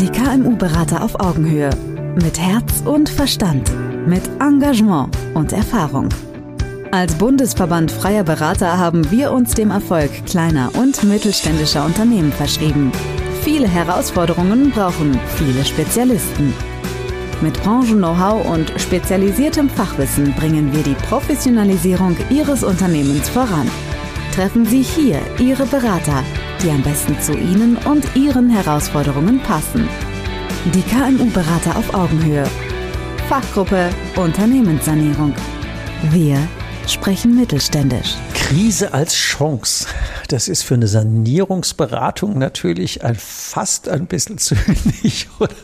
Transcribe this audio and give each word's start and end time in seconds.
Die 0.00 0.10
KMU-Berater 0.10 1.02
auf 1.02 1.18
Augenhöhe. 1.18 1.70
Mit 2.16 2.38
Herz 2.38 2.82
und 2.84 3.08
Verstand. 3.08 3.72
Mit 4.06 4.20
Engagement 4.40 5.08
und 5.32 5.54
Erfahrung. 5.54 6.10
Als 6.92 7.14
Bundesverband 7.14 7.90
freier 7.90 8.22
Berater 8.22 8.76
haben 8.76 9.10
wir 9.10 9.32
uns 9.32 9.54
dem 9.54 9.70
Erfolg 9.70 10.10
kleiner 10.26 10.70
und 10.74 11.02
mittelständischer 11.02 11.82
Unternehmen 11.86 12.30
verschrieben. 12.30 12.92
Viele 13.40 13.66
Herausforderungen 13.66 14.70
brauchen 14.70 15.18
viele 15.36 15.64
Spezialisten. 15.64 16.52
Mit 17.40 17.62
Branchen-Know-how 17.62 18.46
und 18.50 18.78
spezialisiertem 18.78 19.70
Fachwissen 19.70 20.34
bringen 20.34 20.74
wir 20.74 20.82
die 20.82 20.96
Professionalisierung 21.08 22.14
Ihres 22.28 22.64
Unternehmens 22.64 23.30
voran. 23.30 23.70
Treffen 24.36 24.66
Sie 24.66 24.82
hier 24.82 25.18
Ihre 25.38 25.64
Berater, 25.64 26.22
die 26.62 26.68
am 26.68 26.82
besten 26.82 27.18
zu 27.22 27.32
Ihnen 27.32 27.78
und 27.86 28.04
Ihren 28.14 28.50
Herausforderungen 28.50 29.40
passen. 29.40 29.88
Die 30.74 30.82
KMU-Berater 30.82 31.74
auf 31.74 31.94
Augenhöhe. 31.94 32.44
Fachgruppe 33.30 33.88
Unternehmenssanierung. 34.14 35.34
Wir 36.10 36.36
sprechen 36.86 37.34
mittelständisch. 37.34 38.16
Krise 38.34 38.92
als 38.92 39.14
Chance. 39.14 39.86
Das 40.28 40.48
ist 40.48 40.64
für 40.64 40.74
eine 40.74 40.86
Sanierungsberatung 40.86 42.36
natürlich 42.36 43.02
ein, 43.02 43.14
fast 43.14 43.88
ein 43.88 44.06
bisschen 44.06 44.36
zynisch, 44.36 45.28
oder? 45.38 45.54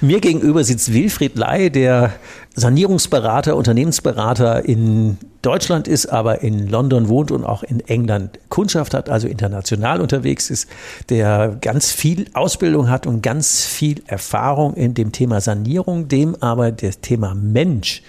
Mir 0.00 0.20
gegenüber 0.20 0.62
sitzt 0.62 0.92
Wilfried 0.92 1.36
Ley, 1.36 1.70
der 1.70 2.12
Sanierungsberater, 2.54 3.56
Unternehmensberater 3.56 4.64
in 4.64 5.18
Deutschland 5.42 5.86
ist, 5.86 6.06
aber 6.06 6.42
in 6.42 6.68
London 6.68 7.08
wohnt 7.08 7.30
und 7.30 7.44
auch 7.44 7.62
in 7.62 7.80
England 7.80 8.38
Kundschaft 8.48 8.92
hat, 8.92 9.08
also 9.08 9.28
international 9.28 10.00
unterwegs 10.00 10.50
ist, 10.50 10.68
der 11.10 11.56
ganz 11.60 11.92
viel 11.92 12.26
Ausbildung 12.34 12.90
hat 12.90 13.06
und 13.06 13.22
ganz 13.22 13.64
viel 13.64 14.02
Erfahrung 14.06 14.74
in 14.74 14.94
dem 14.94 15.12
Thema 15.12 15.40
Sanierung, 15.40 16.08
dem 16.08 16.34
aber 16.42 16.72
das 16.72 17.00
Thema 17.00 17.34
Mensch 17.34 18.02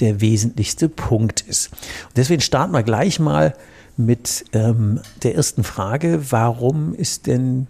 der 0.00 0.20
wesentlichste 0.20 0.88
Punkt 0.88 1.42
ist. 1.42 1.72
Und 1.72 2.16
deswegen 2.16 2.40
starten 2.40 2.72
wir 2.72 2.82
gleich 2.82 3.20
mal 3.20 3.54
mit 3.96 4.44
ähm, 4.52 5.00
der 5.22 5.36
ersten 5.36 5.62
Frage. 5.62 6.30
Warum 6.30 6.94
ist 6.94 7.28
denn 7.28 7.68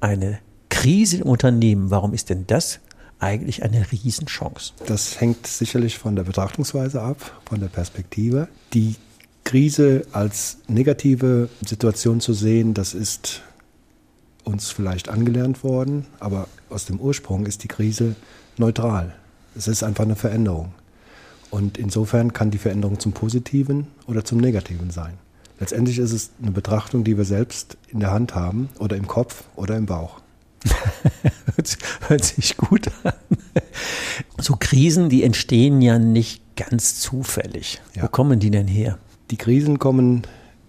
eine 0.00 0.38
Krise 0.68 1.18
im 1.18 1.28
Unternehmen, 1.28 1.90
warum 1.90 2.12
ist 2.12 2.30
denn 2.30 2.46
das 2.46 2.80
eigentlich 3.18 3.62
eine 3.62 3.90
Riesenchance? 3.90 4.72
Das 4.86 5.20
hängt 5.20 5.46
sicherlich 5.46 5.98
von 5.98 6.16
der 6.16 6.24
Betrachtungsweise 6.24 7.02
ab, 7.02 7.40
von 7.48 7.60
der 7.60 7.68
Perspektive. 7.68 8.48
Die 8.72 8.96
Krise 9.44 10.06
als 10.12 10.58
negative 10.68 11.48
Situation 11.64 12.20
zu 12.20 12.32
sehen, 12.32 12.74
das 12.74 12.94
ist 12.94 13.42
uns 14.42 14.70
vielleicht 14.70 15.08
angelernt 15.08 15.62
worden, 15.62 16.06
aber 16.20 16.48
aus 16.70 16.84
dem 16.86 17.00
Ursprung 17.00 17.46
ist 17.46 17.62
die 17.62 17.68
Krise 17.68 18.14
neutral. 18.56 19.14
Es 19.56 19.68
ist 19.68 19.82
einfach 19.82 20.04
eine 20.04 20.16
Veränderung. 20.16 20.74
Und 21.50 21.78
insofern 21.78 22.32
kann 22.32 22.50
die 22.50 22.58
Veränderung 22.58 22.98
zum 22.98 23.12
Positiven 23.12 23.86
oder 24.06 24.24
zum 24.24 24.38
Negativen 24.38 24.90
sein. 24.90 25.14
Letztendlich 25.60 25.98
ist 25.98 26.12
es 26.12 26.30
eine 26.42 26.50
Betrachtung, 26.50 27.04
die 27.04 27.16
wir 27.16 27.24
selbst 27.24 27.76
in 27.88 28.00
der 28.00 28.10
Hand 28.10 28.34
haben 28.34 28.70
oder 28.78 28.96
im 28.96 29.06
Kopf 29.06 29.44
oder 29.54 29.76
im 29.76 29.86
Bauch. 29.86 30.20
hört, 32.08 32.24
sich 32.24 32.56
gut 32.56 32.90
an. 33.02 33.12
So 34.38 34.56
Krisen, 34.58 35.08
die 35.08 35.22
entstehen 35.22 35.80
ja 35.80 35.98
nicht 35.98 36.56
ganz 36.56 37.00
zufällig. 37.00 37.80
Ja. 37.94 38.04
Wo 38.04 38.08
kommen 38.08 38.40
die 38.40 38.50
denn 38.50 38.68
her? 38.68 38.98
Die 39.30 39.36
Krisen 39.36 39.78
kommen 39.78 40.22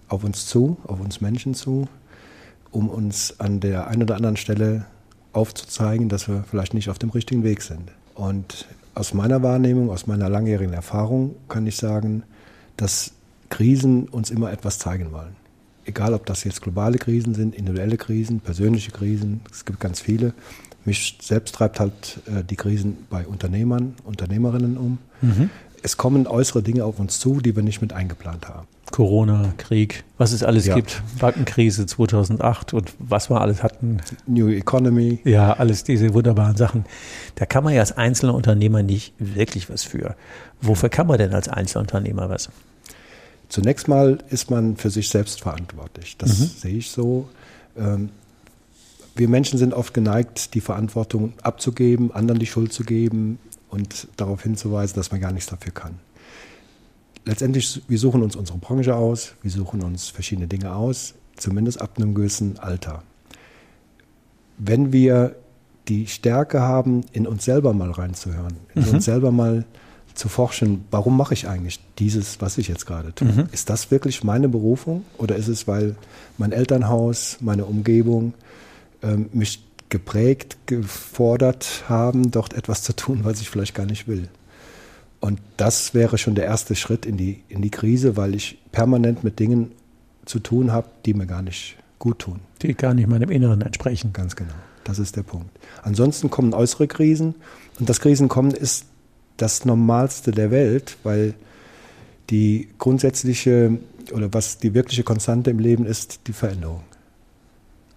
auf 0.08 0.24
uns 0.24 0.46
zu, 0.46 0.78
auf 0.86 1.00
uns 1.00 1.20
Menschen 1.20 1.54
zu, 1.54 1.88
um 2.70 2.88
uns 2.88 3.38
an 3.40 3.60
der 3.60 3.88
einen 3.88 4.02
oder 4.02 4.16
anderen 4.16 4.36
Stelle 4.36 4.86
aufzuzeigen, 5.32 6.08
dass 6.08 6.28
wir 6.28 6.44
vielleicht 6.48 6.74
nicht 6.74 6.88
auf 6.88 6.98
dem 6.98 7.10
richtigen 7.10 7.42
Weg 7.42 7.62
sind. 7.62 7.92
Und 8.14 8.66
aus 8.94 9.12
meiner 9.12 9.42
Wahrnehmung, 9.42 9.90
aus 9.90 10.06
meiner 10.06 10.28
langjährigen 10.28 10.72
Erfahrung 10.72 11.36
kann 11.48 11.66
ich 11.66 11.76
sagen, 11.76 12.22
dass 12.76 13.12
Krisen 13.50 14.08
uns 14.08 14.30
immer 14.30 14.50
etwas 14.52 14.78
zeigen 14.78 15.12
wollen 15.12 15.36
egal 15.86 16.14
ob 16.14 16.26
das 16.26 16.44
jetzt 16.44 16.62
globale 16.62 16.98
Krisen 16.98 17.34
sind, 17.34 17.54
individuelle 17.54 17.96
Krisen, 17.96 18.40
persönliche 18.40 18.90
Krisen, 18.90 19.40
es 19.50 19.64
gibt 19.64 19.80
ganz 19.80 20.00
viele. 20.00 20.34
Mich 20.84 21.18
selbst 21.20 21.54
treibt 21.54 21.80
halt 21.80 22.20
äh, 22.26 22.44
die 22.44 22.56
Krisen 22.56 22.98
bei 23.10 23.26
Unternehmern, 23.26 23.94
Unternehmerinnen 24.04 24.76
um. 24.76 24.98
Mhm. 25.22 25.50
Es 25.82 25.96
kommen 25.96 26.26
äußere 26.26 26.62
Dinge 26.62 26.84
auf 26.84 26.98
uns 26.98 27.18
zu, 27.18 27.40
die 27.40 27.54
wir 27.54 27.62
nicht 27.62 27.80
mit 27.80 27.92
eingeplant 27.92 28.48
haben. 28.48 28.66
Corona, 28.92 29.52
Krieg, 29.56 30.04
was 30.16 30.32
es 30.32 30.42
alles 30.42 30.66
ja. 30.66 30.74
gibt. 30.74 31.02
Bankenkrise 31.18 31.86
2008 31.86 32.72
und 32.72 32.92
was 32.98 33.30
wir 33.30 33.40
alles 33.40 33.62
hatten. 33.62 33.98
New 34.26 34.48
Economy. 34.48 35.20
Ja, 35.24 35.54
alles 35.54 35.84
diese 35.84 36.14
wunderbaren 36.14 36.56
Sachen. 36.56 36.84
Da 37.34 37.46
kann 37.46 37.64
man 37.64 37.74
ja 37.74 37.80
als 37.80 37.92
einzelner 37.92 38.34
Unternehmer 38.34 38.82
nicht 38.82 39.14
wirklich 39.18 39.68
was 39.68 39.82
für. 39.82 40.16
Wofür 40.60 40.88
kann 40.88 41.08
man 41.08 41.18
denn 41.18 41.34
als 41.34 41.48
Einzelunternehmer 41.48 42.30
was? 42.30 42.48
Zunächst 43.48 43.88
mal 43.88 44.18
ist 44.28 44.50
man 44.50 44.76
für 44.76 44.90
sich 44.90 45.08
selbst 45.08 45.40
verantwortlich. 45.40 46.16
Das 46.16 46.38
mhm. 46.38 46.44
sehe 46.44 46.76
ich 46.78 46.90
so. 46.90 47.28
Ähm, 47.76 48.10
wir 49.14 49.28
Menschen 49.28 49.58
sind 49.58 49.72
oft 49.72 49.94
geneigt, 49.94 50.54
die 50.54 50.60
Verantwortung 50.60 51.32
abzugeben, 51.42 52.12
anderen 52.12 52.38
die 52.38 52.46
Schuld 52.46 52.72
zu 52.72 52.84
geben 52.84 53.38
und 53.70 54.08
darauf 54.16 54.42
hinzuweisen, 54.42 54.96
dass 54.96 55.10
man 55.10 55.20
gar 55.20 55.32
nichts 55.32 55.48
dafür 55.48 55.72
kann. 55.72 55.94
Letztendlich, 57.24 57.82
wir 57.88 57.98
suchen 57.98 58.22
uns 58.22 58.36
unsere 58.36 58.58
Branche 58.58 58.94
aus, 58.94 59.32
wir 59.42 59.50
suchen 59.50 59.82
uns 59.82 60.08
verschiedene 60.08 60.46
Dinge 60.46 60.74
aus, 60.74 61.14
zumindest 61.36 61.80
ab 61.80 61.96
einem 61.96 62.14
gewissen 62.14 62.58
Alter. 62.58 63.02
Wenn 64.58 64.92
wir 64.92 65.34
die 65.88 66.06
Stärke 66.06 66.60
haben, 66.60 67.04
in 67.12 67.26
uns 67.26 67.44
selber 67.44 67.72
mal 67.72 67.90
reinzuhören, 67.90 68.56
in 68.74 68.82
mhm. 68.82 68.94
uns 68.94 69.04
selber 69.04 69.32
mal 69.32 69.64
zu 70.16 70.28
forschen, 70.28 70.84
warum 70.90 71.16
mache 71.16 71.34
ich 71.34 71.48
eigentlich 71.48 71.80
dieses, 71.98 72.40
was 72.40 72.58
ich 72.58 72.68
jetzt 72.68 72.86
gerade 72.86 73.14
tue? 73.14 73.28
Mhm. 73.28 73.48
Ist 73.52 73.70
das 73.70 73.90
wirklich 73.90 74.24
meine 74.24 74.48
Berufung 74.48 75.04
oder 75.18 75.36
ist 75.36 75.48
es, 75.48 75.68
weil 75.68 75.94
mein 76.38 76.52
Elternhaus, 76.52 77.38
meine 77.40 77.66
Umgebung 77.66 78.34
ähm, 79.02 79.28
mich 79.32 79.62
geprägt, 79.88 80.56
gefordert 80.66 81.84
haben, 81.88 82.30
dort 82.30 82.54
etwas 82.54 82.82
zu 82.82 82.94
tun, 82.94 83.20
was 83.22 83.40
ich 83.40 83.50
vielleicht 83.50 83.74
gar 83.74 83.86
nicht 83.86 84.08
will? 84.08 84.28
Und 85.20 85.40
das 85.56 85.94
wäre 85.94 86.18
schon 86.18 86.34
der 86.34 86.44
erste 86.44 86.74
Schritt 86.74 87.06
in 87.06 87.16
die, 87.16 87.42
in 87.48 87.62
die 87.62 87.70
Krise, 87.70 88.16
weil 88.16 88.34
ich 88.34 88.58
permanent 88.72 89.24
mit 89.24 89.38
Dingen 89.38 89.72
zu 90.24 90.40
tun 90.40 90.72
habe, 90.72 90.88
die 91.04 91.14
mir 91.14 91.26
gar 91.26 91.42
nicht 91.42 91.76
gut 91.98 92.20
tun. 92.20 92.40
Die 92.62 92.74
gar 92.74 92.94
nicht 92.94 93.08
meinem 93.08 93.30
Inneren 93.30 93.60
entsprechen. 93.62 94.12
Ganz 94.12 94.36
genau. 94.36 94.52
Das 94.84 94.98
ist 94.98 95.16
der 95.16 95.22
Punkt. 95.22 95.50
Ansonsten 95.82 96.30
kommen 96.30 96.54
äußere 96.54 96.86
Krisen. 96.86 97.34
Und 97.80 97.88
das 97.88 98.00
Krisenkommen 98.00 98.52
ist 98.52 98.86
das 99.36 99.64
Normalste 99.64 100.30
der 100.30 100.50
Welt, 100.50 100.96
weil 101.02 101.34
die 102.30 102.68
grundsätzliche 102.78 103.78
oder 104.12 104.32
was 104.32 104.58
die 104.58 104.74
wirkliche 104.74 105.02
Konstante 105.02 105.50
im 105.50 105.58
Leben 105.58 105.86
ist, 105.86 106.20
die 106.26 106.32
Veränderung. 106.32 106.82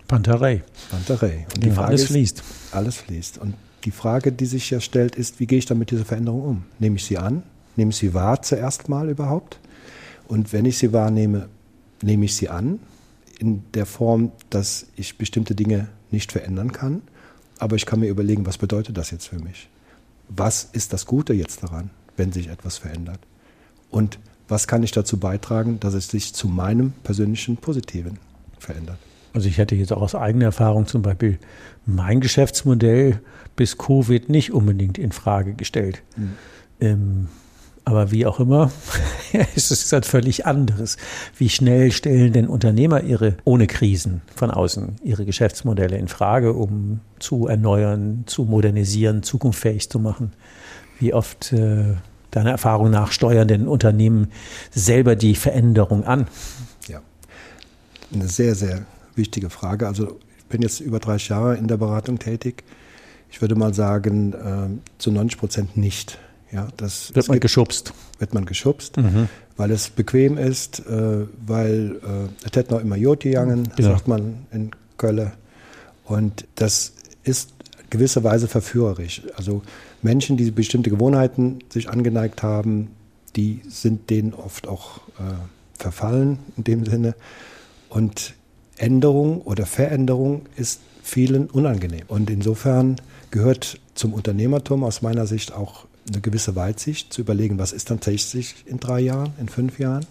Panterei. 0.08 0.64
Panterei. 0.90 1.46
Und 1.54 1.64
die 1.64 1.70
ja, 1.70 1.74
Frage 1.74 1.88
alles 1.90 2.02
ist, 2.02 2.08
fließt. 2.08 2.44
Alles 2.72 2.98
fließt. 2.98 3.38
Und 3.38 3.54
die 3.86 3.92
Frage, 3.92 4.32
die 4.32 4.46
sich 4.46 4.70
ja 4.70 4.80
stellt, 4.80 5.16
ist, 5.16 5.40
wie 5.40 5.46
gehe 5.46 5.60
ich 5.60 5.66
dann 5.66 5.78
mit 5.78 5.92
dieser 5.92 6.06
Veränderung 6.06 6.42
um? 6.42 6.64
Nehme 6.80 6.96
ich 6.96 7.06
sie 7.06 7.18
an? 7.18 7.44
Nehme 7.76 7.92
ich 7.92 7.98
sie 7.98 8.14
wahr 8.14 8.42
zuerst 8.42 8.90
mal 8.90 9.10
überhaupt? 9.10 9.60
Und 10.28 10.52
wenn 10.52 10.66
ich 10.66 10.78
sie 10.78 10.94
wahrnehme, 10.94 11.48
nehme 12.02 12.26
ich 12.26 12.36
sie 12.36 12.50
an 12.50 12.80
in 13.40 13.64
der 13.74 13.86
Form, 13.86 14.32
dass 14.50 14.88
ich 14.96 15.18
bestimmte 15.18 15.56
Dinge 15.56 15.88
nicht 16.12 16.32
verändern 16.32 16.72
kann. 16.72 17.02
Aber 17.58 17.76
ich 17.76 17.86
kann 17.86 18.00
mir 18.00 18.10
überlegen, 18.10 18.46
was 18.46 18.58
bedeutet 18.58 18.98
das 18.98 19.12
jetzt 19.12 19.28
für 19.28 19.40
mich? 19.40 19.70
Was 20.30 20.64
ist 20.72 20.94
das 20.94 21.06
Gute 21.06 21.34
jetzt 21.34 21.64
daran, 21.64 21.90
wenn 22.16 22.32
sich 22.32 22.48
etwas 22.48 22.78
verändert? 22.78 23.20
Und 23.90 24.20
was 24.48 24.68
kann 24.68 24.84
ich 24.84 24.92
dazu 24.92 25.18
beitragen, 25.18 25.80
dass 25.80 25.94
es 25.94 26.08
sich 26.08 26.34
zu 26.34 26.48
meinem 26.48 26.94
persönlichen 27.04 27.58
Positiven 27.58 28.20
verändert? 28.58 28.98
Also 29.34 29.48
ich 29.48 29.58
hätte 29.58 29.76
jetzt 29.76 29.94
auch 29.94 30.02
aus 30.02 30.16
eigener 30.16 30.46
Erfahrung 30.46 30.88
zum 30.88 31.02
Beispiel 31.02 31.38
mein 31.86 32.20
Geschäftsmodell 32.20 33.22
bis 33.56 33.78
Covid 33.78 34.30
nicht 34.30 34.52
unbedingt 34.52 34.98
in 34.98 35.12
Frage 35.12 35.54
gestellt. 35.54 36.02
Mhm. 36.16 36.32
Ähm, 36.80 37.28
aber 37.90 38.12
wie 38.12 38.28
auch 38.28 38.40
immer, 38.40 38.72
es 39.56 39.72
ist 39.72 39.92
halt 39.92 40.06
völlig 40.06 40.46
anderes. 40.46 40.98
Wie 41.36 41.50
schnell 41.50 41.92
stellen 41.92 42.34
denn 42.34 42.48
Unternehmer 42.48 43.02
ihre, 43.02 43.38
ohne 43.46 43.66
Krisen 43.66 44.22
von 44.36 44.52
außen, 44.52 44.98
ihre 45.04 45.26
Geschäftsmodelle 45.26 45.98
in 45.98 46.08
Frage, 46.08 46.54
um 46.54 47.00
zu 47.18 47.48
erneuern, 47.48 48.26
zu 48.28 48.44
modernisieren, 48.44 49.24
zukunftsfähig 49.24 49.90
zu 49.90 49.98
machen? 49.98 50.34
Wie 51.00 51.16
oft, 51.16 51.52
äh, 51.52 51.96
deiner 52.30 52.52
Erfahrung 52.52 52.92
nach, 52.92 53.12
steuern 53.12 53.48
denn 53.48 53.68
Unternehmen 53.68 54.28
selber 54.70 55.16
die 55.16 55.34
Veränderung 55.34 56.04
an? 56.04 56.28
Ja, 56.88 57.02
eine 58.14 58.28
sehr, 58.28 58.54
sehr 58.54 58.86
wichtige 59.16 59.50
Frage. 59.50 59.88
Also 59.88 60.20
ich 60.38 60.46
bin 60.46 60.62
jetzt 60.62 60.80
über 60.80 61.00
30 61.00 61.30
Jahre 61.30 61.58
in 61.58 61.68
der 61.68 61.78
Beratung 61.78 62.20
tätig. 62.20 62.64
Ich 63.32 63.42
würde 63.42 63.56
mal 63.56 63.74
sagen, 63.74 64.34
äh, 64.34 65.00
zu 65.00 65.12
90 65.12 65.40
Prozent 65.40 65.76
nicht. 65.76 66.20
Ja, 66.52 66.68
das 66.78 67.14
wird 67.16 67.28
man 67.28 67.36
gibt, 67.36 67.44
geschubst. 67.44 67.94
Wird 68.18 68.34
man 68.34 68.46
geschubst, 68.46 68.98
mhm. 68.98 69.30
weil 69.58 69.72
es 69.72 69.90
bequem 69.90 70.38
ist, 70.38 70.80
äh, 70.80 71.26
weil 71.46 71.98
äh, 72.04 72.48
es 72.48 72.58
hat 72.58 72.72
noch 72.72 72.82
immer 72.82 72.96
Jod 72.96 73.22
gegangen, 73.22 73.70
genau. 73.76 73.90
sagt 73.90 74.08
man 74.08 74.46
in 74.52 74.72
Köln. 74.98 75.32
Und 76.06 76.46
das 76.56 76.94
ist 77.24 77.54
gewisserweise 77.90 78.48
verführerisch. 78.48 79.22
Also 79.36 79.62
Menschen, 80.02 80.38
die 80.38 80.50
bestimmte 80.52 80.90
Gewohnheiten 80.90 81.60
sich 81.70 81.90
angeneigt 81.90 82.42
haben, 82.44 82.90
die 83.36 83.62
sind 83.68 84.10
denen 84.10 84.34
oft 84.34 84.68
auch 84.68 84.98
äh, 85.20 85.34
verfallen 85.76 86.40
in 86.58 86.64
dem 86.64 86.86
Sinne. 86.86 87.16
Und 87.90 88.34
Änderung 88.78 89.42
oder 89.42 89.66
Veränderung 89.66 90.44
ist 90.56 90.82
vielen 91.04 91.48
unangenehm. 91.48 92.06
Und 92.08 92.30
insofern 92.30 92.96
gehört 93.32 93.80
zum 93.94 94.14
Unternehmertum 94.14 94.84
aus 94.84 95.02
meiner 95.02 95.28
Sicht 95.28 95.54
auch 95.54 95.86
eine 96.10 96.22
gewisse 96.22 96.56
Weitsicht, 96.56 97.14
zu 97.14 97.22
überlegen, 97.22 97.60
was 97.60 97.72
ist 97.72 97.90
dann 97.90 98.00
tatsächlich 98.00 98.66
in 98.66 98.80
drei 98.80 99.00
Jahren, 99.00 99.34
in 99.40 99.50
fünf 99.50 99.80
Jahren. 99.80 100.06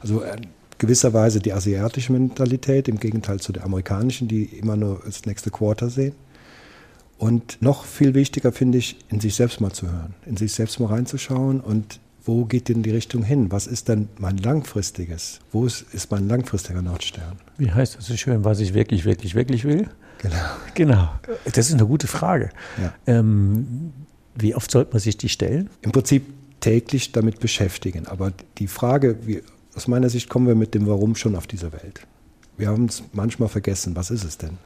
Also 0.00 0.22
in 0.22 0.44
äh, 0.44 0.46
gewisser 0.78 1.12
Weise 1.12 1.40
die 1.40 1.52
asiatische 1.52 2.12
Mentalität 2.12 2.88
im 2.88 2.98
Gegenteil 2.98 3.40
zu 3.40 3.52
der 3.52 3.64
amerikanischen, 3.64 4.28
die 4.28 4.44
immer 4.44 4.76
nur 4.76 5.02
das 5.04 5.24
nächste 5.24 5.50
Quarter 5.50 5.88
sehen. 5.88 6.14
Und 7.16 7.62
noch 7.62 7.84
viel 7.84 8.14
wichtiger 8.14 8.52
finde 8.52 8.78
ich, 8.78 8.98
in 9.08 9.20
sich 9.20 9.34
selbst 9.34 9.60
mal 9.60 9.72
zu 9.72 9.86
hören, 9.86 10.14
in 10.26 10.36
sich 10.36 10.52
selbst 10.52 10.80
mal 10.80 10.86
reinzuschauen 10.86 11.60
und 11.60 12.00
wo 12.24 12.46
geht 12.46 12.68
denn 12.68 12.82
die 12.82 12.90
Richtung 12.90 13.22
hin? 13.22 13.52
Was 13.52 13.66
ist 13.66 13.88
denn 13.88 14.08
mein 14.18 14.38
langfristiges? 14.38 15.40
Wo 15.52 15.66
ist, 15.66 15.82
ist 15.92 16.10
mein 16.10 16.26
langfristiger 16.26 16.80
Nordstern? 16.80 17.36
Wie 17.58 17.70
heißt 17.70 17.96
das 17.96 18.06
so 18.06 18.16
schön, 18.16 18.44
was 18.44 18.60
ich 18.60 18.72
wirklich, 18.72 19.04
wirklich, 19.04 19.34
wirklich 19.34 19.64
will? 19.64 19.88
Genau. 20.18 20.36
Genau. 20.74 21.08
Das 21.44 21.68
ist 21.68 21.74
eine 21.74 21.86
gute 21.86 22.06
Frage. 22.06 22.48
Ja. 22.80 22.94
Ähm, 23.06 23.92
wie 24.36 24.54
oft 24.54 24.70
sollte 24.70 24.92
man 24.92 25.00
sich 25.00 25.16
die 25.16 25.28
stellen? 25.28 25.70
Im 25.82 25.92
Prinzip 25.92 26.24
täglich 26.60 27.12
damit 27.12 27.40
beschäftigen. 27.40 28.06
Aber 28.06 28.32
die 28.58 28.68
Frage, 28.68 29.18
wie, 29.26 29.42
aus 29.74 29.88
meiner 29.88 30.08
Sicht 30.08 30.28
kommen 30.28 30.46
wir 30.46 30.54
mit 30.54 30.74
dem 30.74 30.86
Warum 30.86 31.14
schon 31.14 31.36
auf 31.36 31.46
diese 31.46 31.72
Welt. 31.72 32.00
Wir 32.56 32.68
haben 32.68 32.86
es 32.86 33.02
manchmal 33.12 33.48
vergessen. 33.48 33.96
Was 33.96 34.10
ist 34.10 34.24
es 34.24 34.38
denn? 34.38 34.58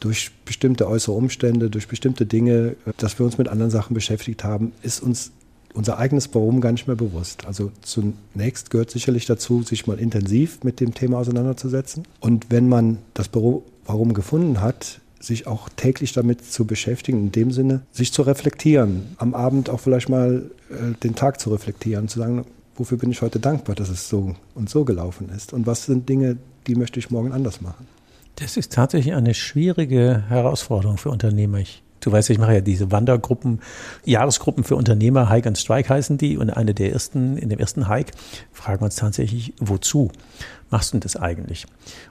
Durch 0.00 0.30
bestimmte 0.44 0.88
äußere 0.88 1.14
Umstände, 1.14 1.70
durch 1.70 1.88
bestimmte 1.88 2.26
Dinge, 2.26 2.76
dass 2.98 3.18
wir 3.18 3.26
uns 3.26 3.38
mit 3.38 3.48
anderen 3.48 3.70
Sachen 3.70 3.94
beschäftigt 3.94 4.44
haben, 4.44 4.72
ist 4.82 5.02
uns 5.02 5.32
unser 5.74 5.98
eigenes 5.98 6.32
Warum 6.32 6.60
gar 6.60 6.72
nicht 6.72 6.86
mehr 6.86 6.96
bewusst. 6.96 7.46
Also 7.46 7.72
zunächst 7.82 8.70
gehört 8.70 8.90
sicherlich 8.90 9.26
dazu, 9.26 9.62
sich 9.62 9.86
mal 9.86 9.98
intensiv 9.98 10.62
mit 10.62 10.80
dem 10.80 10.94
Thema 10.94 11.18
auseinanderzusetzen. 11.18 12.04
Und 12.20 12.46
wenn 12.50 12.68
man 12.68 12.98
das 13.12 13.28
Warum 13.32 14.14
gefunden 14.14 14.60
hat, 14.60 15.00
sich 15.24 15.46
auch 15.46 15.68
täglich 15.68 16.12
damit 16.12 16.44
zu 16.44 16.66
beschäftigen, 16.66 17.18
in 17.18 17.32
dem 17.32 17.50
Sinne, 17.50 17.82
sich 17.92 18.12
zu 18.12 18.22
reflektieren, 18.22 19.16
am 19.16 19.34
Abend 19.34 19.70
auch 19.70 19.80
vielleicht 19.80 20.08
mal 20.08 20.50
äh, 20.70 20.94
den 21.02 21.14
Tag 21.14 21.40
zu 21.40 21.50
reflektieren, 21.50 22.08
zu 22.08 22.18
sagen, 22.18 22.44
wofür 22.76 22.98
bin 22.98 23.10
ich 23.10 23.22
heute 23.22 23.40
dankbar, 23.40 23.74
dass 23.74 23.88
es 23.88 24.08
so 24.08 24.34
und 24.54 24.68
so 24.68 24.84
gelaufen 24.84 25.30
ist 25.34 25.52
und 25.52 25.66
was 25.66 25.86
sind 25.86 26.08
Dinge, 26.08 26.36
die 26.66 26.74
möchte 26.74 26.98
ich 26.98 27.10
morgen 27.10 27.32
anders 27.32 27.60
machen. 27.60 27.86
Das 28.36 28.56
ist 28.56 28.72
tatsächlich 28.72 29.14
eine 29.14 29.34
schwierige 29.34 30.24
Herausforderung 30.28 30.98
für 30.98 31.10
Unternehmer. 31.10 31.58
Ich 31.58 31.82
Du 32.04 32.12
weißt, 32.12 32.30
ich 32.30 32.38
mache 32.38 32.54
ja 32.54 32.60
diese 32.60 32.92
Wandergruppen, 32.92 33.60
Jahresgruppen 34.04 34.62
für 34.62 34.76
Unternehmer, 34.76 35.30
Hike 35.30 35.48
and 35.48 35.58
Strike 35.58 35.88
heißen 35.88 36.18
die. 36.18 36.36
Und 36.36 36.50
eine 36.50 36.74
der 36.74 36.92
ersten, 36.92 37.36
in 37.38 37.48
dem 37.48 37.58
ersten 37.58 37.88
Hike 37.88 38.12
fragen 38.52 38.80
wir 38.80 38.86
uns 38.86 38.96
tatsächlich, 38.96 39.54
wozu 39.58 40.10
machst 40.70 40.92
du 40.92 40.98
das 40.98 41.16
eigentlich? 41.16 41.66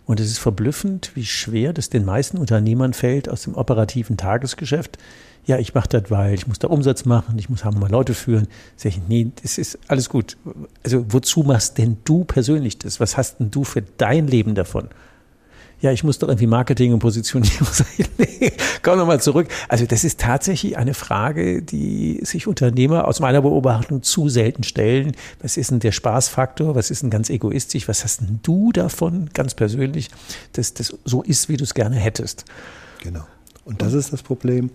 Und 0.06 0.20
es 0.20 0.28
ist 0.28 0.40
verblüffend, 0.40 1.12
wie 1.16 1.26
schwer 1.26 1.74
das 1.74 1.90
den 1.90 2.06
meisten 2.06 2.38
Unternehmern 2.38 2.94
fällt 2.94 3.30
aus 3.30 3.44
dem 3.44 3.56
operativen 3.56 4.18
Tagesgeschäft. 4.18 4.98
Ja, 5.46 5.58
ich 5.58 5.74
mache 5.74 5.90
das, 5.90 6.10
weil 6.10 6.34
ich 6.34 6.48
muss 6.48 6.60
da 6.60 6.70
Umsatz 6.70 7.04
machen, 7.04 7.38
ich 7.38 7.50
muss 7.50 7.66
haben 7.66 7.80
mal 7.80 7.92
Leute 7.92 8.14
führen. 8.14 8.48
Sag 8.78 8.94
ich, 8.94 9.02
nee, 9.08 9.32
das 9.42 9.58
ist 9.58 9.78
alles 9.90 10.10
gut. 10.10 10.38
Also 10.84 11.06
wozu 11.10 11.44
machst 11.44 11.78
denn 11.78 11.98
du 12.06 12.24
persönlich 12.24 12.80
das? 12.80 13.00
Was 13.00 13.18
hast 13.18 13.40
denn 13.40 13.52
du 13.52 13.64
für 13.64 13.82
dein 13.82 14.28
Leben 14.28 14.56
davon? 14.56 14.88
Ja, 15.84 15.92
ich 15.92 16.06
muss 16.06 16.18
doch 16.18 16.30
irgendwie 16.30 16.48
Marketing 16.48 16.94
und 16.94 17.00
Positionierung 17.00 17.68
sein. 17.72 18.08
komm 18.84 18.98
nochmal 18.98 19.20
zurück. 19.22 19.50
Also 19.68 19.86
das 19.86 20.06
ist 20.06 20.18
tatsächlich 20.18 20.78
eine 20.78 20.94
Frage, 20.94 21.62
die 21.62 22.22
sich 22.24 22.48
Unternehmer 22.48 23.06
aus 23.06 23.20
meiner 23.20 23.42
Beobachtung 23.42 24.02
zu 24.02 24.30
selten 24.30 24.64
stellen. 24.64 25.12
Was 25.42 25.58
ist 25.58 25.72
denn 25.72 25.82
der 25.82 25.92
Spaßfaktor? 25.92 26.74
Was 26.76 26.90
ist 26.90 27.04
denn 27.04 27.10
ganz 27.10 27.30
egoistisch? 27.30 27.90
Was 27.90 28.06
hast 28.06 28.22
denn 28.22 28.40
du 28.44 28.72
davon 28.72 29.30
ganz 29.34 29.56
persönlich, 29.56 30.10
dass 30.54 30.74
das 30.74 30.98
so 31.04 31.22
ist, 31.22 31.50
wie 31.50 31.58
du 31.58 31.66
es 31.66 31.74
gerne 31.74 31.98
hättest? 31.98 32.46
Genau. 33.04 33.28
Und 33.66 33.82
das 33.82 33.92
ist 33.92 34.14
das 34.14 34.24
Problem, 34.24 34.72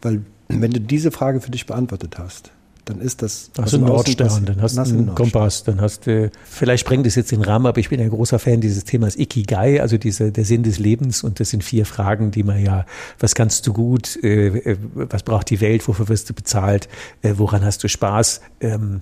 weil 0.00 0.22
wenn 0.46 0.70
du 0.70 0.80
diese 0.80 1.10
Frage 1.10 1.40
für 1.40 1.50
dich 1.50 1.66
beantwortet 1.66 2.18
hast, 2.18 2.52
dann 2.84 3.00
ist 3.00 3.22
das. 3.22 3.50
Dann 3.52 3.64
hast 3.64 3.72
du 3.72 3.76
einen 3.76 3.86
Nordstern, 3.86 4.44
dann 4.44 4.60
hast 4.60 4.76
du 4.76 4.80
einen 4.82 5.14
Kompass, 5.14 5.64
dann 5.64 5.80
hast 5.80 6.06
du, 6.06 6.30
vielleicht 6.44 6.80
sprengt 6.80 7.06
es 7.06 7.14
jetzt 7.14 7.30
den 7.30 7.42
Rahmen, 7.42 7.66
aber 7.66 7.78
ich 7.78 7.88
bin 7.88 8.00
ein 8.00 8.10
großer 8.10 8.38
Fan 8.38 8.60
dieses 8.60 8.84
Themas 8.84 9.16
Ikigai, 9.16 9.80
also 9.80 9.98
diese, 9.98 10.32
der 10.32 10.44
Sinn 10.44 10.62
des 10.62 10.78
Lebens. 10.78 11.22
Und 11.22 11.38
das 11.38 11.50
sind 11.50 11.62
vier 11.62 11.86
Fragen, 11.86 12.30
die 12.30 12.42
man 12.42 12.62
ja, 12.62 12.84
was 13.20 13.34
kannst 13.34 13.66
du 13.66 13.72
gut, 13.72 14.18
äh, 14.22 14.48
äh 14.48 14.76
was 14.94 15.22
braucht 15.22 15.50
die 15.50 15.60
Welt, 15.60 15.86
wofür 15.86 16.08
wirst 16.08 16.30
du 16.30 16.34
bezahlt, 16.34 16.88
äh, 17.22 17.34
woran 17.36 17.64
hast 17.64 17.84
du 17.84 17.88
Spaß, 17.88 18.40
ähm, 18.60 19.00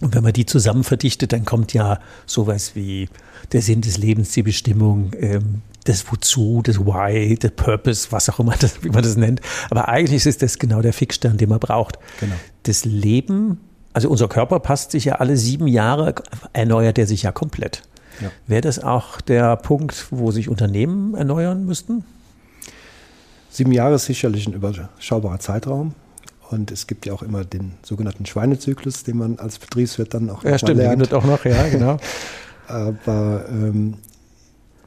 und 0.00 0.14
wenn 0.14 0.22
man 0.22 0.32
die 0.32 0.46
zusammen 0.46 0.82
verdichtet, 0.82 1.32
dann 1.32 1.44
kommt 1.44 1.74
ja 1.74 2.00
sowas 2.26 2.72
wie 2.74 3.08
der 3.52 3.60
Sinn 3.60 3.82
des 3.82 3.98
Lebens, 3.98 4.30
die 4.32 4.42
Bestimmung, 4.42 5.12
ähm, 5.18 5.62
das 5.84 6.10
Wozu, 6.10 6.62
das 6.62 6.78
Why, 6.78 7.36
der 7.36 7.50
Purpose, 7.50 8.08
was 8.10 8.28
auch 8.28 8.38
immer, 8.40 8.54
das, 8.60 8.82
wie 8.84 8.90
man 8.90 9.02
das 9.02 9.16
nennt. 9.16 9.40
Aber 9.70 9.88
eigentlich 9.88 10.26
ist 10.26 10.42
das 10.42 10.58
genau 10.58 10.82
der 10.82 10.92
Fixstern, 10.92 11.36
den 11.36 11.48
man 11.48 11.60
braucht. 11.60 11.98
Genau. 12.20 12.34
Das 12.64 12.84
Leben, 12.84 13.60
also 13.92 14.08
unser 14.08 14.28
Körper 14.28 14.60
passt 14.60 14.92
sich 14.92 15.06
ja 15.06 15.14
alle 15.14 15.36
sieben 15.36 15.66
Jahre, 15.66 16.14
erneuert 16.52 16.98
er 16.98 17.06
sich 17.06 17.22
ja 17.22 17.32
komplett. 17.32 17.82
Ja. 18.20 18.30
Wäre 18.46 18.60
das 18.60 18.78
auch 18.78 19.20
der 19.20 19.56
Punkt, 19.56 20.06
wo 20.10 20.30
sich 20.30 20.48
Unternehmen 20.48 21.14
erneuern 21.14 21.64
müssten? 21.64 22.04
Sieben 23.48 23.72
Jahre 23.72 23.94
ist 23.96 24.04
sicherlich 24.04 24.46
ein 24.46 24.52
überschaubarer 24.52 25.40
Zeitraum. 25.40 25.94
Und 26.50 26.72
es 26.72 26.86
gibt 26.86 27.06
ja 27.06 27.12
auch 27.12 27.22
immer 27.22 27.44
den 27.44 27.72
sogenannten 27.82 28.26
Schweinezyklus, 28.26 29.04
den 29.04 29.18
man 29.18 29.38
als 29.38 29.58
Betriebswirt 29.58 30.14
dann 30.14 30.30
auch 30.30 30.42
ja, 30.44 30.58
stimmt, 30.58 30.78
lernt. 30.78 31.14
auch 31.14 31.24
noch, 31.24 31.44
ja, 31.44 31.68
genau. 31.68 31.96
Aber 32.66 33.44
ähm, 33.48 33.94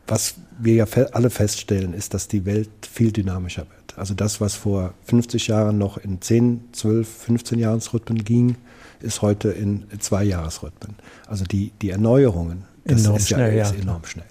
was 0.07 0.35
wir 0.59 0.75
ja 0.75 0.85
alle 1.13 1.29
feststellen, 1.29 1.94
ist, 1.94 2.13
dass 2.13 2.27
die 2.27 2.45
Welt 2.45 2.69
viel 2.81 3.11
dynamischer 3.11 3.61
wird. 3.61 3.97
Also 3.97 4.13
das, 4.13 4.41
was 4.41 4.55
vor 4.55 4.94
50 5.05 5.47
Jahren 5.47 5.77
noch 5.77 5.97
in 5.97 6.21
10, 6.21 6.69
12, 6.73 7.07
15 7.07 7.59
Jahresrhythmen 7.59 8.23
ging, 8.23 8.55
ist 9.01 9.21
heute 9.21 9.50
in 9.50 9.85
zwei 10.00 10.23
Jahresrhythmen. 10.23 10.95
Also 11.27 11.45
die, 11.45 11.71
die 11.81 11.89
Erneuerungen, 11.89 12.63
das 12.85 13.03
enorm 13.03 13.17
ist 13.17 13.29
ja, 13.29 13.38
schnell, 13.38 13.57
ja. 13.57 13.71
enorm 13.71 14.05
schnell. 14.05 14.25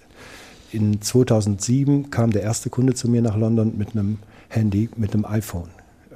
In 0.73 1.01
2007 1.03 2.11
kam 2.11 2.31
der 2.31 2.43
erste 2.43 2.71
Kunde 2.71 2.95
zu 2.95 3.09
mir 3.09 3.23
nach 3.23 3.37
London 3.37 3.77
mit 3.77 3.93
einem 3.93 4.19
Handy, 4.49 4.89
mit 4.97 5.15
einem 5.15 5.27
iPhone. 5.27 5.69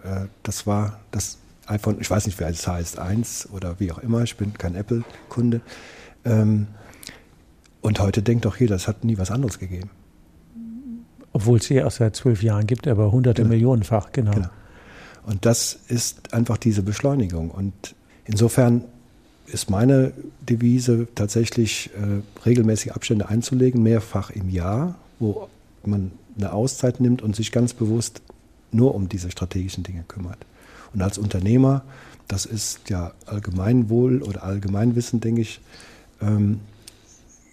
Äh, 0.03 0.27
das 0.43 0.67
war 0.67 1.01
das 1.11 1.39
iPhone, 1.67 1.99
ich 2.01 2.11
weiß 2.11 2.27
nicht, 2.27 2.39
wie 2.41 2.45
es 2.45 2.67
heißt, 2.67 2.99
1 2.99 3.49
oder 3.53 3.79
wie 3.81 3.93
auch 3.93 3.99
immer, 3.99 4.23
ich 4.23 4.37
bin 4.37 4.55
kein 4.55 4.75
Apple-Kunde. 4.75 5.61
Und 7.81 8.01
heute 8.01 8.23
denkt 8.23 8.45
doch 8.45 8.57
jeder, 8.57 8.77
es 8.77 8.89
hat 8.89 9.05
nie 9.05 9.19
was 9.19 9.31
anderes 9.31 9.59
gegeben. 9.59 9.91
Obwohl 11.33 11.59
es 11.59 11.67
sie 11.67 11.75
erst 11.75 11.99
seit 11.99 12.17
zwölf 12.17 12.43
Jahren 12.43 12.67
gibt, 12.67 12.89
aber 12.89 13.13
hunderte 13.13 13.43
genau. 13.43 13.55
Millionenfach, 13.55 14.13
genau. 14.13 14.33
genau. 14.33 14.49
Und 15.27 15.45
das 15.45 15.79
ist 15.89 16.33
einfach 16.33 16.57
diese 16.57 16.83
Beschleunigung. 16.83 17.51
Und 17.51 17.95
insofern 18.25 18.85
ist 19.47 19.71
meine 19.71 20.13
Devise 20.49 21.09
tatsächlich 21.15 21.91
äh, 21.95 22.23
regelmäßig 22.47 22.95
Abstände 22.95 23.29
einzulegen, 23.29 23.83
mehrfach 23.83 24.31
im 24.31 24.49
Jahr, 24.49 24.97
wo 25.19 25.49
man 25.85 26.13
eine 26.37 26.53
Auszeit 26.53 27.01
nimmt 27.01 27.23
und 27.23 27.37
sich 27.37 27.53
ganz 27.53 27.73
bewusst 27.73 28.23
nur 28.73 28.95
um 28.95 29.09
diese 29.09 29.31
strategischen 29.31 29.85
Dinge 29.85 30.05
kümmert. 30.07 30.39
Und 30.93 31.03
als 31.03 31.19
Unternehmer, 31.19 31.83
das 32.29 32.47
ist 32.47 32.91
ja 32.91 33.13
Allgemeinwohl 33.27 34.23
oder 34.23 34.43
Allgemeinwissen, 34.43 35.21
denke 35.21 35.43
ich, 35.43 35.61
ähm, 36.21 36.61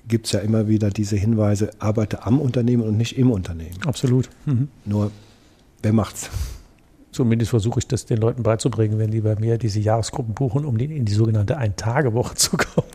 gibt 0.08 0.26
es 0.26 0.32
ja 0.34 0.40
immer 0.40 0.68
wieder 0.68 0.90
diese 0.90 1.16
Hinweise, 1.16 1.72
arbeite 1.80 2.26
am 2.26 2.40
Unternehmen 2.40 2.84
und 2.84 2.98
nicht 2.98 3.18
im 3.18 3.32
Unternehmen. 3.32 3.78
Absolut. 3.86 4.30
Mhm. 4.46 4.70
Nur, 4.86 5.12
wer 5.82 5.94
macht's? 5.94 6.30
Zumindest 7.12 7.52
versuche 7.52 7.80
ich 7.80 7.88
das 7.88 8.06
den 8.06 8.18
Leuten 8.18 8.44
beizubringen, 8.44 8.98
wenn 8.98 9.12
die 9.12 9.22
bei 9.22 9.36
mir 9.36 9.58
diese 9.58 9.80
Jahresgruppen 9.80 10.34
buchen, 10.34 10.66
um 10.66 10.78
in 10.78 11.06
die 11.06 11.14
sogenannte 11.14 11.58
Ein-Tage-Woche 11.58 12.36
zu 12.36 12.58
kommen. 12.58 12.88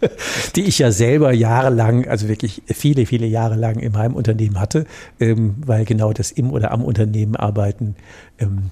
die 0.56 0.62
ich 0.62 0.78
ja 0.78 0.90
selber 0.90 1.32
jahrelang, 1.32 2.06
also 2.06 2.28
wirklich 2.28 2.62
viele, 2.66 3.06
viele 3.06 3.26
Jahre 3.26 3.56
lang 3.56 3.78
in 3.78 3.92
meinem 3.92 4.14
Unternehmen 4.14 4.60
hatte, 4.60 4.86
ähm, 5.20 5.56
weil 5.64 5.84
genau 5.84 6.12
das 6.12 6.30
im 6.30 6.52
oder 6.52 6.72
am 6.72 6.84
Unternehmen 6.84 7.36
arbeiten 7.36 7.96
ähm, 8.38 8.70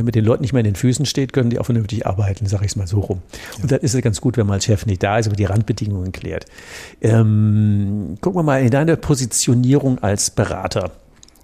wenn 0.00 0.06
man 0.06 0.12
den 0.12 0.24
Leuten 0.24 0.40
nicht 0.40 0.54
mehr 0.54 0.60
in 0.60 0.64
den 0.64 0.76
Füßen 0.76 1.04
steht, 1.04 1.34
können 1.34 1.50
die 1.50 1.58
auch 1.58 1.66
vernünftig 1.66 2.06
arbeiten, 2.06 2.46
sage 2.46 2.64
ich 2.64 2.70
es 2.70 2.76
mal 2.76 2.86
so 2.86 3.00
rum. 3.00 3.20
Ja. 3.58 3.62
Und 3.62 3.70
dann 3.70 3.80
ist 3.80 3.94
es 3.94 4.00
ganz 4.00 4.22
gut, 4.22 4.38
wenn 4.38 4.46
man 4.46 4.54
als 4.54 4.64
Chef 4.64 4.86
nicht 4.86 5.02
da 5.02 5.18
ist, 5.18 5.26
aber 5.26 5.36
die 5.36 5.44
Randbedingungen 5.44 6.10
klärt. 6.10 6.46
Ähm, 7.02 8.16
gucken 8.22 8.38
wir 8.38 8.42
mal 8.42 8.62
in 8.62 8.70
deine 8.70 8.96
Positionierung 8.96 9.98
als 9.98 10.30
Berater. 10.30 10.92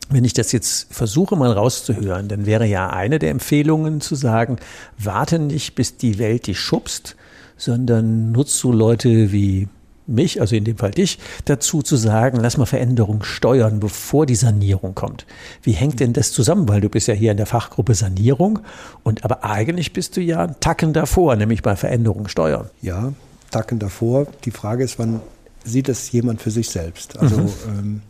Wenn 0.09 0.25
ich 0.25 0.33
das 0.33 0.53
jetzt 0.53 0.91
versuche 0.91 1.37
mal 1.37 1.53
rauszuhören, 1.53 2.29
dann 2.29 2.47
wäre 2.47 2.65
ja 2.65 2.89
eine 2.89 3.19
der 3.19 3.31
Empfehlungen 3.31 4.01
zu 4.01 4.15
sagen, 4.15 4.57
warte 4.97 5.39
nicht, 5.39 5.75
bis 5.75 5.99
die 5.99 6.19
Welt 6.19 6.47
dich 6.47 6.59
schubst, 6.59 7.15
sondern 7.59 8.33
nutzt 8.33 8.57
so 8.57 8.73
Leute 8.73 9.33
wie 9.33 9.69
mich, 10.07 10.41
also 10.41 10.57
in 10.57 10.65
dem 10.65 10.77
Fall 10.77 10.93
dich, 10.93 11.19
dazu 11.45 11.83
zu 11.83 11.97
sagen, 11.97 12.39
lass 12.41 12.57
mal 12.57 12.67
Veränderung 12.67 13.23
steuern, 13.23 13.81
bevor 13.81 14.27
die 14.27 14.35
Sanierung 14.35 14.95
kommt. 14.95 15.27
Wie 15.63 15.73
hängt 15.73 16.01
denn 16.01 16.13
das 16.13 16.33
zusammen? 16.33 16.69
Weil 16.69 16.81
du 16.81 16.89
bist 16.89 17.09
ja 17.09 17.15
hier 17.15 17.31
in 17.31 17.37
der 17.37 17.47
Fachgruppe 17.47 17.95
Sanierung 17.95 18.61
und 19.03 19.25
aber 19.25 19.45
eigentlich 19.45 19.93
bist 19.93 20.17
du 20.17 20.21
ja 20.21 20.45
einen 20.45 20.61
Tacken 20.61 20.93
davor, 20.93 21.37
nämlich 21.37 21.63
bei 21.63 21.77
Veränderung 21.77 22.29
steuern. 22.29 22.71
Ja, 22.83 23.13
Tacken 23.51 23.79
davor. 23.79 24.27
Die 24.45 24.51
Frage 24.51 24.85
ist, 24.85 24.99
wann 24.99 25.21
sieht 25.65 25.89
es 25.89 26.11
jemand 26.13 26.41
für 26.43 26.51
sich 26.51 26.69
selbst? 26.69 27.19
Also 27.19 27.41
mhm. 27.41 27.51
ähm, 27.69 28.03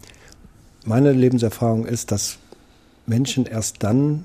meine 0.85 1.12
Lebenserfahrung 1.12 1.87
ist, 1.87 2.12
dass 2.12 2.38
Menschen 3.07 3.47
erst 3.47 3.83
dann 3.83 4.25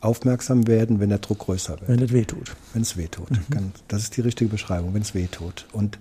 aufmerksam 0.00 0.66
werden, 0.66 1.00
wenn 1.00 1.08
der 1.08 1.18
Druck 1.18 1.40
größer 1.40 1.80
wird. 1.80 1.88
Wenn 1.88 2.02
es 2.02 2.12
wehtut. 2.12 2.54
Wenn 2.72 2.82
es 2.82 2.96
wehtut. 2.96 3.30
Mhm. 3.30 3.72
Das 3.88 4.02
ist 4.02 4.16
die 4.16 4.20
richtige 4.20 4.50
Beschreibung, 4.50 4.94
wenn 4.94 5.02
es 5.02 5.14
wehtut. 5.14 5.66
Und 5.72 5.98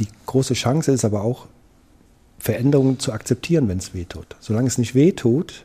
die 0.00 0.08
große 0.26 0.54
Chance 0.54 0.92
ist 0.92 1.04
aber 1.04 1.22
auch, 1.22 1.46
Veränderungen 2.38 2.98
zu 3.00 3.12
akzeptieren, 3.12 3.68
wenn 3.68 3.78
es 3.78 3.94
wehtut. 3.94 4.36
Solange 4.38 4.68
es 4.68 4.78
nicht 4.78 4.94
wehtut, 4.94 5.64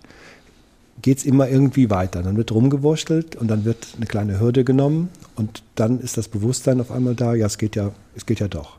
geht 1.01 1.19
es 1.19 1.25
immer 1.25 1.47
irgendwie 1.47 1.89
weiter. 1.89 2.23
Dann 2.23 2.35
wird 2.35 2.51
rumgewurschtelt 2.51 3.35
und 3.35 3.47
dann 3.47 3.65
wird 3.65 3.87
eine 3.95 4.05
kleine 4.05 4.39
Hürde 4.39 4.63
genommen 4.63 5.09
und 5.35 5.63
dann 5.75 5.99
ist 5.99 6.17
das 6.17 6.27
Bewusstsein 6.27 6.81
auf 6.81 6.91
einmal 6.91 7.15
da, 7.15 7.35
ja, 7.35 7.45
es 7.45 7.57
geht 7.57 7.75
ja, 7.75 7.91
es 8.15 8.25
geht 8.25 8.39
ja 8.39 8.47
doch, 8.47 8.77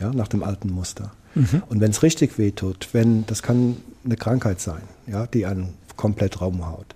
ja, 0.00 0.10
nach 0.12 0.28
dem 0.28 0.42
alten 0.42 0.72
Muster. 0.72 1.12
Mhm. 1.34 1.62
Und 1.68 1.80
wenn 1.80 1.90
es 1.90 2.02
richtig 2.02 2.38
wehtut, 2.38 2.88
wenn, 2.92 3.26
das 3.26 3.42
kann 3.42 3.76
eine 4.04 4.16
Krankheit 4.16 4.60
sein, 4.60 4.82
ja, 5.06 5.26
die 5.26 5.46
einen 5.46 5.74
komplett 5.96 6.40
Raum 6.40 6.66
haut. 6.66 6.94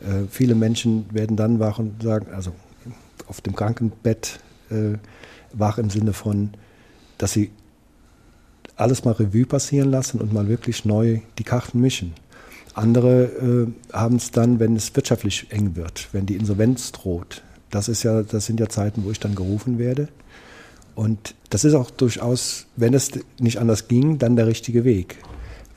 Äh, 0.00 0.26
viele 0.30 0.54
Menschen 0.54 1.06
werden 1.12 1.36
dann 1.36 1.60
wach 1.60 1.78
und 1.78 2.02
sagen, 2.02 2.26
also 2.34 2.52
auf 3.26 3.40
dem 3.40 3.54
Krankenbett 3.54 4.40
äh, 4.70 4.96
wach 5.52 5.78
im 5.78 5.90
Sinne 5.90 6.12
von, 6.12 6.50
dass 7.22 7.32
sie 7.32 7.50
alles 8.76 9.04
mal 9.04 9.12
Revue 9.12 9.46
passieren 9.46 9.90
lassen 9.90 10.20
und 10.20 10.32
mal 10.32 10.48
wirklich 10.48 10.84
neu 10.84 11.20
die 11.38 11.44
Karten 11.44 11.80
mischen. 11.80 12.14
Andere 12.74 13.24
äh, 13.24 13.92
haben 13.92 14.16
es 14.16 14.30
dann, 14.30 14.58
wenn 14.58 14.76
es 14.76 14.94
wirtschaftlich 14.96 15.46
eng 15.50 15.76
wird, 15.76 16.08
wenn 16.12 16.26
die 16.26 16.36
Insolvenz 16.36 16.92
droht. 16.92 17.42
Das 17.70 17.88
ist 17.88 18.02
ja, 18.02 18.22
das 18.22 18.46
sind 18.46 18.58
ja 18.58 18.68
Zeiten, 18.68 19.04
wo 19.04 19.10
ich 19.10 19.20
dann 19.20 19.34
gerufen 19.34 19.78
werde. 19.78 20.08
Und 20.94 21.34
das 21.50 21.64
ist 21.64 21.74
auch 21.74 21.90
durchaus, 21.90 22.66
wenn 22.76 22.94
es 22.94 23.10
nicht 23.38 23.58
anders 23.58 23.88
ging, 23.88 24.18
dann 24.18 24.36
der 24.36 24.46
richtige 24.46 24.84
Weg. 24.84 25.16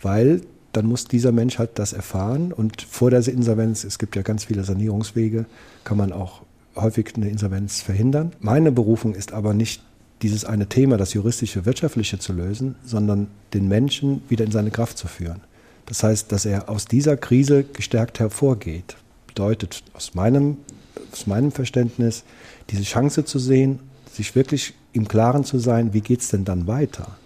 Weil 0.02 0.42
dann 0.72 0.86
muss 0.86 1.06
dieser 1.06 1.32
Mensch 1.32 1.60
halt 1.60 1.72
das 1.76 1.94
erfahren 1.94 2.52
und 2.52 2.82
vor 2.82 3.12
der 3.12 3.26
Insolvenz, 3.28 3.84
es 3.84 4.00
gibt 4.00 4.16
ja 4.16 4.22
ganz 4.24 4.46
viele 4.46 4.64
Sanierungswege, 4.64 5.46
kann 5.84 5.98
man 5.98 6.12
auch 6.12 6.42
häufig 6.76 7.14
eine 7.16 7.30
Insolvenz 7.30 7.82
verhindern. 7.82 8.34
Meine 8.40 8.72
Berufung 8.72 9.14
ist 9.14 9.34
aber 9.34 9.54
nicht 9.54 9.84
dieses 10.24 10.46
eine 10.46 10.68
Thema, 10.68 10.98
das 10.98 11.14
juristische, 11.14 11.66
wirtschaftliche 11.66 12.18
zu 12.18 12.34
lösen, 12.34 12.76
sondern 12.86 13.28
den 13.54 13.68
Menschen 13.68 14.24
wieder 14.30 14.46
in 14.46 14.52
seine 14.52 14.72
Kraft 14.72 14.98
zu 14.98 15.08
führen. 15.08 15.42
Das 15.86 16.02
heißt, 16.02 16.32
dass 16.32 16.46
er 16.46 16.70
aus 16.70 16.86
dieser 16.86 17.18
Krise 17.18 17.64
gestärkt 17.66 18.20
hervorgeht. 18.20 18.96
Bedeutet 19.28 19.84
aus 19.94 20.16
meinem, 20.16 20.58
aus 21.12 21.28
meinem 21.28 21.52
Verständnis, 21.52 22.24
diese 22.70 22.84
Chance 22.84 23.26
zu 23.26 23.38
sehen, 23.38 23.80
sich 24.12 24.36
wirklich 24.36 24.74
im 24.94 25.08
Klaren 25.08 25.44
zu 25.44 25.60
sein, 25.60 25.94
wie 25.94 26.02
geht 26.02 26.22
es 26.22 26.30
denn 26.30 26.46
dann 26.46 26.68
weiter? 26.68 27.18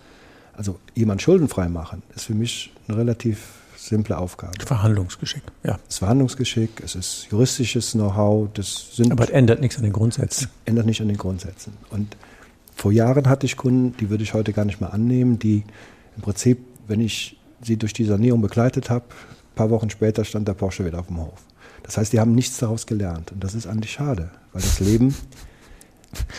Also 0.54 0.80
jemand 0.96 1.22
schuldenfrei 1.22 1.70
machen, 1.70 2.01
ist 2.16 2.25
für 2.25 2.34
mich 2.34 2.72
eine 2.88 2.98
relativ 2.98 3.50
simple 3.75 4.18
Aufgabe. 4.18 4.54
Verhandlungsgeschick, 4.66 5.44
ja. 5.63 5.77
Es 5.88 5.96
ist 5.96 6.00
Verhandlungsgeschick, 6.00 6.82
es 6.84 6.96
ist 6.96 7.27
juristisches 7.30 7.92
Know-how, 7.92 8.50
das 8.54 8.96
sind. 8.96 9.12
Aber 9.12 9.25
es 9.25 9.30
ändert 9.30 9.62
nichts 9.62 9.77
an 9.77 9.84
den 9.84 9.94
Grundsätzen. 9.94 10.50
Ändert 10.66 10.88
nicht 10.88 11.01
an 11.01 11.08
den 11.08 11.18
Grundsätzen. 11.18 11.74
Und 11.92 12.18
vor 12.78 12.92
Jahren 12.92 13.28
hatte 13.28 13.46
ich 13.46 13.58
Kunden, 13.58 13.98
die 13.98 14.10
würde 14.10 14.24
ich 14.24 14.34
heute 14.36 14.54
gar 14.54 14.64
nicht 14.64 14.80
mehr 14.80 14.94
annehmen, 14.94 15.40
die 15.40 15.64
im 16.16 16.22
Prinzip, 16.22 16.60
wenn 16.88 17.02
ich 17.02 17.40
sie 17.62 17.76
durch 17.78 17.92
die 17.92 18.06
Sanierung 18.06 18.42
begleitet 18.42 18.90
habe, 18.92 19.06
ein 19.10 19.56
paar 19.56 19.72
Wochen 19.72 19.90
später 19.90 20.24
stand 20.24 20.48
der 20.48 20.54
Porsche 20.54 20.86
wieder 20.86 21.00
auf 21.00 21.08
dem 21.08 21.18
Hof. 21.18 21.44
Das 21.82 21.98
heißt, 21.98 22.14
die 22.14 22.20
haben 22.20 22.36
nichts 22.36 22.58
daraus 22.60 22.86
gelernt. 22.86 23.32
Und 23.32 23.44
das 23.44 23.56
ist 23.56 23.66
eigentlich 23.66 23.92
schade, 23.94 24.30
weil 24.54 24.62
das 24.62 24.80
Leben. 24.80 25.16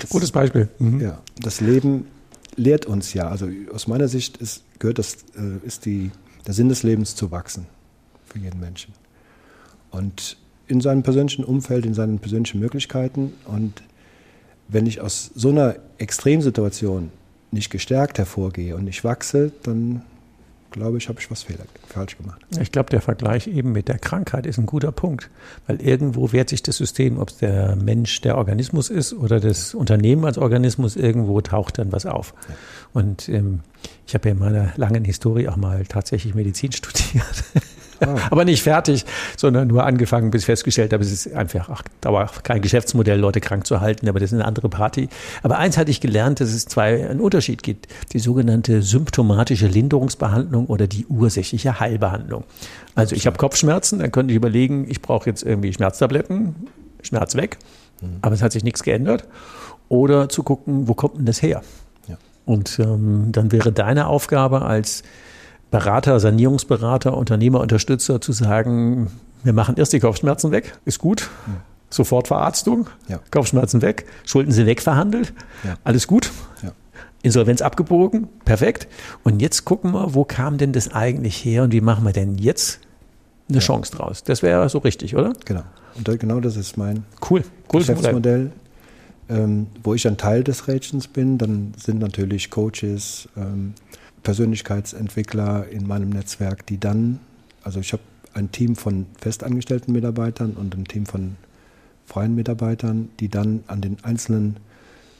Das, 0.00 0.10
Gutes 0.10 0.30
Beispiel. 0.30 0.68
Mhm. 0.78 1.00
Ja, 1.00 1.20
das 1.40 1.60
Leben 1.60 2.06
lehrt 2.54 2.86
uns 2.86 3.14
ja. 3.14 3.28
Also 3.28 3.48
aus 3.74 3.88
meiner 3.88 4.06
Sicht 4.06 4.36
ist, 4.36 4.62
gehört 4.78 4.98
das, 4.98 5.16
äh, 5.36 5.66
ist 5.66 5.86
die, 5.86 6.12
der 6.46 6.54
Sinn 6.54 6.68
des 6.68 6.84
Lebens 6.84 7.16
zu 7.16 7.32
wachsen 7.32 7.66
für 8.26 8.38
jeden 8.38 8.60
Menschen. 8.60 8.94
Und 9.90 10.36
in 10.68 10.80
seinem 10.80 11.02
persönlichen 11.02 11.44
Umfeld, 11.44 11.84
in 11.84 11.94
seinen 11.94 12.20
persönlichen 12.20 12.60
Möglichkeiten. 12.60 13.32
Und 13.46 13.82
wenn 14.68 14.86
ich 14.86 15.00
aus 15.00 15.30
so 15.34 15.48
einer 15.48 15.76
Extremsituation 15.98 17.10
nicht 17.50 17.70
gestärkt 17.70 18.18
hervorgehe 18.18 18.76
und 18.76 18.84
nicht 18.84 19.04
wachse, 19.04 19.52
dann 19.62 20.02
glaube 20.70 20.98
ich, 20.98 21.08
habe 21.08 21.18
ich 21.18 21.30
was 21.30 21.46
falsch 21.88 22.18
gemacht. 22.18 22.40
Ich 22.60 22.72
glaube, 22.72 22.90
der 22.90 23.00
Vergleich 23.00 23.46
eben 23.46 23.72
mit 23.72 23.88
der 23.88 23.98
Krankheit 23.98 24.46
ist 24.46 24.58
ein 24.58 24.66
guter 24.66 24.92
Punkt, 24.92 25.30
weil 25.66 25.80
irgendwo 25.80 26.32
wehrt 26.32 26.50
sich 26.50 26.62
das 26.62 26.76
System, 26.76 27.18
ob 27.18 27.30
es 27.30 27.38
der 27.38 27.76
Mensch 27.76 28.20
der 28.20 28.36
Organismus 28.36 28.90
ist 28.90 29.14
oder 29.14 29.40
das 29.40 29.74
Unternehmen 29.74 30.24
als 30.24 30.38
Organismus, 30.38 30.96
irgendwo 30.96 31.40
taucht 31.40 31.78
dann 31.78 31.90
was 31.90 32.06
auf. 32.06 32.34
Ja. 32.48 32.54
Und 32.92 33.28
ähm, 33.28 33.60
ich 34.06 34.14
habe 34.14 34.28
ja 34.28 34.32
in 34.32 34.38
meiner 34.38 34.72
langen 34.76 35.04
Historie 35.04 35.48
auch 35.48 35.56
mal 35.56 35.84
tatsächlich 35.86 36.34
Medizin 36.34 36.72
studiert. 36.72 37.44
Ah. 38.00 38.16
Aber 38.30 38.44
nicht 38.44 38.62
fertig, 38.62 39.04
sondern 39.36 39.68
nur 39.68 39.84
angefangen, 39.84 40.30
bis 40.30 40.42
ich 40.42 40.46
festgestellt 40.46 40.92
habe, 40.92 41.02
es 41.02 41.12
ist 41.12 41.34
einfach 41.34 41.68
ach, 41.70 41.82
Dauer, 42.00 42.30
kein 42.42 42.62
Geschäftsmodell, 42.62 43.18
Leute 43.18 43.40
krank 43.40 43.66
zu 43.66 43.80
halten, 43.80 44.08
aber 44.08 44.20
das 44.20 44.30
ist 44.30 44.34
eine 44.34 44.44
andere 44.44 44.68
Party. 44.68 45.08
Aber 45.42 45.58
eins 45.58 45.76
hatte 45.76 45.90
ich 45.90 46.00
gelernt, 46.00 46.40
dass 46.40 46.50
es 46.50 46.66
zwei 46.66 47.08
einen 47.08 47.20
Unterschied 47.20 47.62
gibt. 47.62 47.88
Die 48.12 48.18
sogenannte 48.18 48.82
symptomatische 48.82 49.66
Linderungsbehandlung 49.66 50.66
oder 50.66 50.86
die 50.86 51.06
ursächliche 51.06 51.80
Heilbehandlung. 51.80 52.44
Also 52.94 53.16
ich 53.16 53.26
habe 53.26 53.36
Kopfschmerzen, 53.36 53.98
dann 53.98 54.12
könnte 54.12 54.32
ich 54.32 54.36
überlegen, 54.36 54.86
ich 54.88 55.02
brauche 55.02 55.28
jetzt 55.28 55.42
irgendwie 55.42 55.72
Schmerztabletten, 55.72 56.54
Schmerz 57.02 57.34
weg, 57.34 57.58
mhm. 58.00 58.18
aber 58.22 58.34
es 58.34 58.42
hat 58.42 58.52
sich 58.52 58.64
nichts 58.64 58.82
geändert. 58.82 59.26
Oder 59.88 60.28
zu 60.28 60.42
gucken, 60.42 60.86
wo 60.86 60.94
kommt 60.94 61.16
denn 61.16 61.24
das 61.24 61.40
her? 61.40 61.62
Ja. 62.08 62.18
Und 62.44 62.78
ähm, 62.78 63.28
dann 63.32 63.52
wäre 63.52 63.72
deine 63.72 64.06
Aufgabe 64.06 64.62
als 64.62 65.02
Berater, 65.70 66.18
Sanierungsberater, 66.20 67.16
Unternehmerunterstützer 67.16 68.20
zu 68.20 68.32
sagen, 68.32 69.10
wir 69.42 69.52
machen 69.52 69.76
erst 69.76 69.92
die 69.92 70.00
Kopfschmerzen 70.00 70.50
weg, 70.50 70.78
ist 70.84 70.98
gut. 70.98 71.28
Ja. 71.46 71.54
Sofort 71.90 72.28
Verarztung, 72.28 72.88
ja. 73.08 73.20
Kopfschmerzen 73.30 73.80
weg, 73.80 74.04
Schulden 74.24 74.52
sind 74.52 74.66
wegverhandelt, 74.66 75.32
ja. 75.64 75.76
alles 75.84 76.06
gut. 76.06 76.30
Insolvenz 77.22 77.62
abgebogen, 77.62 78.28
perfekt. 78.44 78.86
Und 79.24 79.42
jetzt 79.42 79.64
gucken 79.64 79.92
wir, 79.92 80.14
wo 80.14 80.24
kam 80.24 80.56
denn 80.56 80.72
das 80.72 80.92
eigentlich 80.92 81.44
her 81.44 81.64
und 81.64 81.72
wie 81.72 81.80
machen 81.80 82.04
wir 82.04 82.12
denn 82.12 82.38
jetzt 82.38 82.78
eine 83.48 83.58
Chance 83.58 83.96
draus? 83.96 84.22
Das 84.22 84.42
wäre 84.42 84.68
so 84.68 84.78
richtig, 84.78 85.16
oder? 85.16 85.32
Genau. 85.44 85.62
Und 85.96 86.06
da, 86.06 86.16
genau 86.16 86.38
das 86.38 86.56
ist 86.56 86.76
mein 86.76 87.04
cool. 87.28 87.42
Cool 87.72 87.80
Geschäftsmodell. 87.80 88.52
Ähm, 89.30 89.66
wo 89.82 89.94
ich 89.94 90.06
ein 90.06 90.16
Teil 90.16 90.42
des 90.42 90.68
Rädchens 90.68 91.08
bin, 91.08 91.36
dann 91.36 91.74
sind 91.76 91.98
natürlich 91.98 92.50
Coaches, 92.50 93.28
ähm, 93.36 93.74
Persönlichkeitsentwickler 94.22 95.68
in 95.68 95.86
meinem 95.86 96.10
Netzwerk, 96.10 96.66
die 96.66 96.78
dann, 96.78 97.20
also 97.62 97.80
ich 97.80 97.92
habe 97.92 98.02
ein 98.34 98.52
Team 98.52 98.76
von 98.76 99.06
festangestellten 99.18 99.92
Mitarbeitern 99.92 100.52
und 100.52 100.74
ein 100.74 100.84
Team 100.84 101.06
von 101.06 101.36
freien 102.06 102.34
Mitarbeitern, 102.34 103.10
die 103.20 103.28
dann 103.28 103.64
an 103.66 103.80
den 103.80 103.96
einzelnen 104.02 104.56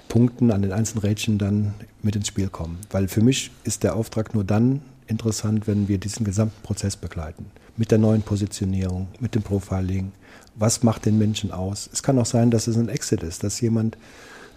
Punkten, 0.09 0.51
an 0.51 0.63
den 0.63 0.73
einzelnen 0.73 1.03
Rädchen 1.03 1.39
dann 1.39 1.75
mit 2.03 2.17
ins 2.17 2.29
Spiel 2.29 2.49
kommen. 2.49 2.79
Weil 2.91 3.09
für 3.09 3.21
mich 3.21 3.51
ist 3.65 3.83
der 3.83 3.95
Auftrag 3.95 4.35
nur 4.35 4.45
dann 4.45 4.81
interessant, 5.07 5.67
wenn 5.67 5.89
wir 5.89 5.99
diesen 5.99 6.25
gesamten 6.25 6.63
Prozess 6.63 6.97
begleiten. 6.97 7.47
Mit 7.77 7.91
der 7.91 7.99
neuen 7.99 8.23
Positionierung, 8.23 9.09
mit 9.21 9.35
dem 9.35 9.43
Profiling. 9.43 10.13
Was 10.55 10.83
macht 10.83 11.07
den 11.07 11.19
Menschen 11.19 11.53
aus? 11.53 11.89
Es 11.93 12.03
kann 12.03 12.19
auch 12.19 12.27
sein, 12.27 12.51
dass 12.51 12.67
es 12.67 12.77
ein 12.77 12.89
Exit 12.89 13.23
ist, 13.23 13.45
dass 13.45 13.61
jemand 13.61 13.97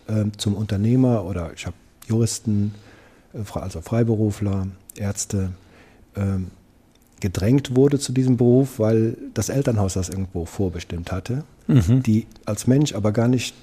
äh, 0.08 0.26
zum 0.38 0.56
Unternehmer 0.56 1.26
oder 1.26 1.54
ich 1.54 1.66
habe 1.66 1.76
Juristen, 2.08 2.74
also 3.54 3.82
Freiberufler, 3.82 4.68
Ärzte, 4.96 5.52
ähm, 6.16 6.52
gedrängt 7.20 7.76
wurde 7.76 8.00
zu 8.00 8.12
diesem 8.12 8.36
Beruf, 8.36 8.80
weil 8.80 9.16
das 9.34 9.50
Elternhaus 9.50 9.94
das 9.94 10.10
irgendwo 10.10 10.46
vorbestimmt 10.46 11.12
hatte, 11.12 11.44
mhm. 11.68 12.04
die 12.04 12.26
als 12.46 12.68
Mensch 12.68 12.94
aber 12.94 13.12
gar 13.12 13.28
nicht 13.28 13.56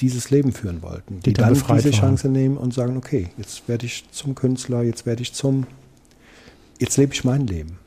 dieses 0.00 0.30
Leben 0.30 0.52
führen 0.52 0.82
wollten, 0.82 1.20
die, 1.20 1.32
die 1.32 1.34
dann, 1.34 1.54
dann 1.54 1.76
diese 1.76 1.90
Chance 1.90 2.24
waren. 2.24 2.32
nehmen 2.32 2.56
und 2.56 2.74
sagen, 2.74 2.96
okay, 2.96 3.28
jetzt 3.38 3.68
werde 3.68 3.86
ich 3.86 4.04
zum 4.10 4.34
Künstler, 4.34 4.82
jetzt 4.82 5.06
werde 5.06 5.22
ich 5.22 5.32
zum, 5.32 5.66
jetzt 6.78 6.96
lebe 6.96 7.14
ich 7.14 7.24
mein 7.24 7.46
Leben. 7.46 7.78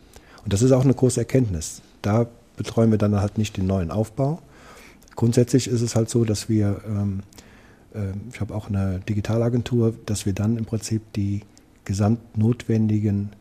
Und 0.44 0.54
das 0.54 0.62
ist 0.62 0.72
auch 0.72 0.84
eine 0.84 0.94
große 0.94 1.20
Erkenntnis. 1.20 1.82
Da 2.02 2.28
betreuen 2.58 2.92
wir 2.92 2.98
dann 2.98 3.20
halt 3.20 3.38
nicht 3.38 3.58
den 3.58 3.68
neuen 3.68 3.92
Aufbau. 3.92 4.42
Grundsätzlich 5.16 5.68
ist 5.68 5.82
es 5.82 5.96
halt 5.96 6.10
so, 6.10 6.26
dass 6.26 6.50
wir 6.50 6.82
ähm, 6.88 7.22
ich 8.32 8.40
habe 8.40 8.54
auch 8.54 8.70
eine 8.70 9.00
Digitalagentur, 9.10 9.94
dass 10.06 10.26
wir 10.26 10.34
dann 10.34 10.58
im 10.58 10.66
Prinzip 10.66 11.12
die 11.14 11.42
gesamt 11.86 12.38
notwendigen 12.38 13.32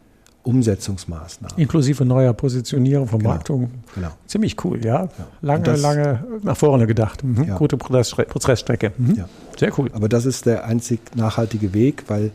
Umsetzungsmaßnahmen. 0.49 1.59
Inklusive 1.59 2.07
neuer 2.07 2.33
Positionierung, 2.33 3.07
Vermarktung. 3.07 3.61
Genau, 3.61 3.83
genau. 3.95 4.09
Ziemlich 4.27 4.65
cool, 4.65 4.83
ja. 4.83 5.05
ja. 5.05 5.11
Lange, 5.43 5.65
das, 5.65 5.83
lange 5.83 6.25
nach 6.43 6.57
vorne 6.57 6.87
gedacht. 6.87 7.23
Mhm. 7.23 7.45
Ja. 7.45 7.59
Gute 7.59 7.77
Prozessstrecke. 7.77 8.93
Mhm. 8.97 9.15
Ja. 9.17 9.29
Sehr 9.59 9.79
cool. 9.79 9.91
Aber 9.93 10.09
das 10.09 10.25
ist 10.25 10.47
der 10.47 10.65
einzig 10.65 11.01
nachhaltige 11.15 11.75
Weg, 11.75 12.05
weil 12.09 12.31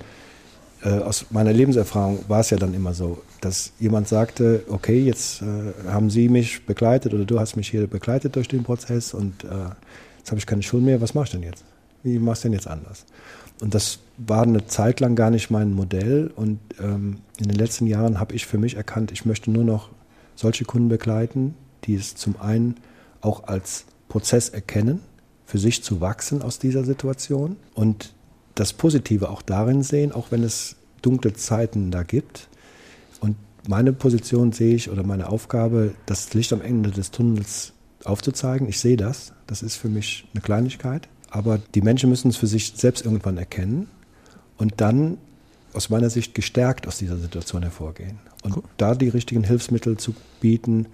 äh, 0.83 0.89
aus 0.99 1.25
meiner 1.31 1.53
Lebenserfahrung 1.53 2.19
war 2.27 2.41
es 2.41 2.51
ja 2.51 2.57
dann 2.57 2.75
immer 2.75 2.93
so, 2.93 3.23
dass 3.41 3.71
jemand 3.79 4.07
sagte, 4.07 4.63
okay, 4.69 5.03
jetzt 5.03 5.41
äh, 5.41 5.89
haben 5.89 6.11
Sie 6.11 6.29
mich 6.29 6.67
begleitet 6.67 7.15
oder 7.15 7.25
du 7.25 7.39
hast 7.39 7.55
mich 7.55 7.69
hier 7.69 7.87
begleitet 7.87 8.35
durch 8.35 8.47
den 8.47 8.63
Prozess 8.63 9.15
und 9.15 9.43
äh, 9.43 9.47
jetzt 10.19 10.29
habe 10.29 10.37
ich 10.37 10.45
keine 10.45 10.61
Schuld 10.61 10.83
mehr, 10.83 11.01
was 11.01 11.15
mache 11.15 11.25
ich 11.25 11.31
denn 11.31 11.41
jetzt? 11.41 11.63
Wie 12.03 12.19
machst 12.19 12.43
du 12.43 12.47
denn 12.47 12.53
jetzt 12.53 12.67
anders? 12.67 13.05
Und 13.61 13.73
das 13.73 13.99
war 14.17 14.43
eine 14.43 14.65
Zeit 14.67 14.99
lang 14.99 15.15
gar 15.15 15.29
nicht 15.29 15.49
mein 15.49 15.73
Modell 15.73 16.31
und 16.35 16.59
ähm, 16.79 17.17
in 17.39 17.47
den 17.47 17.57
letzten 17.57 17.87
Jahren 17.87 18.19
habe 18.19 18.35
ich 18.35 18.45
für 18.45 18.57
mich 18.57 18.75
erkannt, 18.75 19.11
ich 19.11 19.25
möchte 19.25 19.51
nur 19.51 19.63
noch 19.63 19.89
solche 20.35 20.65
Kunden 20.65 20.89
begleiten, 20.89 21.55
die 21.85 21.95
es 21.95 22.15
zum 22.15 22.39
einen 22.39 22.75
auch 23.21 23.47
als 23.47 23.85
Prozess 24.09 24.49
erkennen, 24.49 24.99
für 25.45 25.57
sich 25.57 25.83
zu 25.83 26.01
wachsen 26.01 26.41
aus 26.41 26.59
dieser 26.59 26.83
Situation 26.83 27.55
und 27.73 28.13
das 28.55 28.73
Positive 28.73 29.29
auch 29.29 29.41
darin 29.41 29.81
sehen, 29.81 30.11
auch 30.11 30.31
wenn 30.31 30.43
es 30.43 30.75
dunkle 31.01 31.33
Zeiten 31.33 31.91
da 31.91 32.03
gibt. 32.03 32.47
Und 33.19 33.35
meine 33.67 33.93
Position 33.93 34.51
sehe 34.51 34.75
ich 34.75 34.89
oder 34.89 35.03
meine 35.03 35.29
Aufgabe, 35.29 35.93
das 36.05 36.33
Licht 36.33 36.53
am 36.53 36.61
Ende 36.61 36.91
des 36.91 37.11
Tunnels 37.11 37.73
aufzuzeigen. 38.03 38.67
Ich 38.67 38.79
sehe 38.79 38.97
das. 38.97 39.33
Das 39.47 39.63
ist 39.63 39.75
für 39.75 39.89
mich 39.89 40.27
eine 40.33 40.41
Kleinigkeit. 40.41 41.07
Aber 41.33 41.59
die 41.73 41.81
Menschen 41.81 42.11
müssen 42.11 42.29
es 42.29 42.37
für 42.37 42.45
sich 42.45 42.73
selbst 42.75 43.03
irgendwann 43.03 43.37
erkennen 43.37 43.87
und 44.57 44.73
dann 44.77 45.17
aus 45.73 45.89
meiner 45.89 46.11
Sicht 46.11 46.35
gestärkt 46.35 46.87
aus 46.87 46.99
dieser 46.99 47.17
Situation 47.17 47.63
hervorgehen. 47.63 48.19
Und 48.43 48.57
cool. 48.57 48.63
da 48.77 48.93
die 48.93 49.09
richtigen 49.09 49.43
Hilfsmittel 49.43 49.97
zu 49.97 50.13
bieten, 50.41 50.85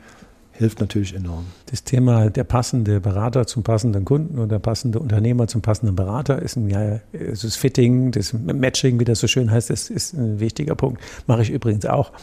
hilft 0.54 0.80
natürlich 0.80 1.14
enorm. 1.14 1.46
Das 1.66 1.84
Thema 1.84 2.30
der 2.30 2.46
passende 2.46 3.02
Berater 3.02 3.48
zum 3.48 3.64
passenden 3.64 4.06
Kunden 4.06 4.38
oder 4.38 4.48
der 4.48 4.60
passende 4.60 5.00
Unternehmer 5.00 5.48
zum 5.48 5.62
passenden 5.62 5.98
Berater 5.98 6.42
ist 6.42 6.56
ein, 6.56 6.70
ja, 6.70 7.02
das 7.12 7.58
Fitting, 7.58 8.12
das 8.12 8.32
Matching, 8.32 8.98
wie 8.98 9.06
das 9.06 9.20
so 9.20 9.28
schön 9.28 9.52
heißt, 9.52 9.70
das 9.70 9.90
ist 9.90 10.14
ein 10.14 10.40
wichtiger 10.40 10.76
Punkt. 10.76 11.02
Mache 11.28 11.42
ich 11.42 11.50
übrigens 11.50 11.86
auch. 11.86 12.14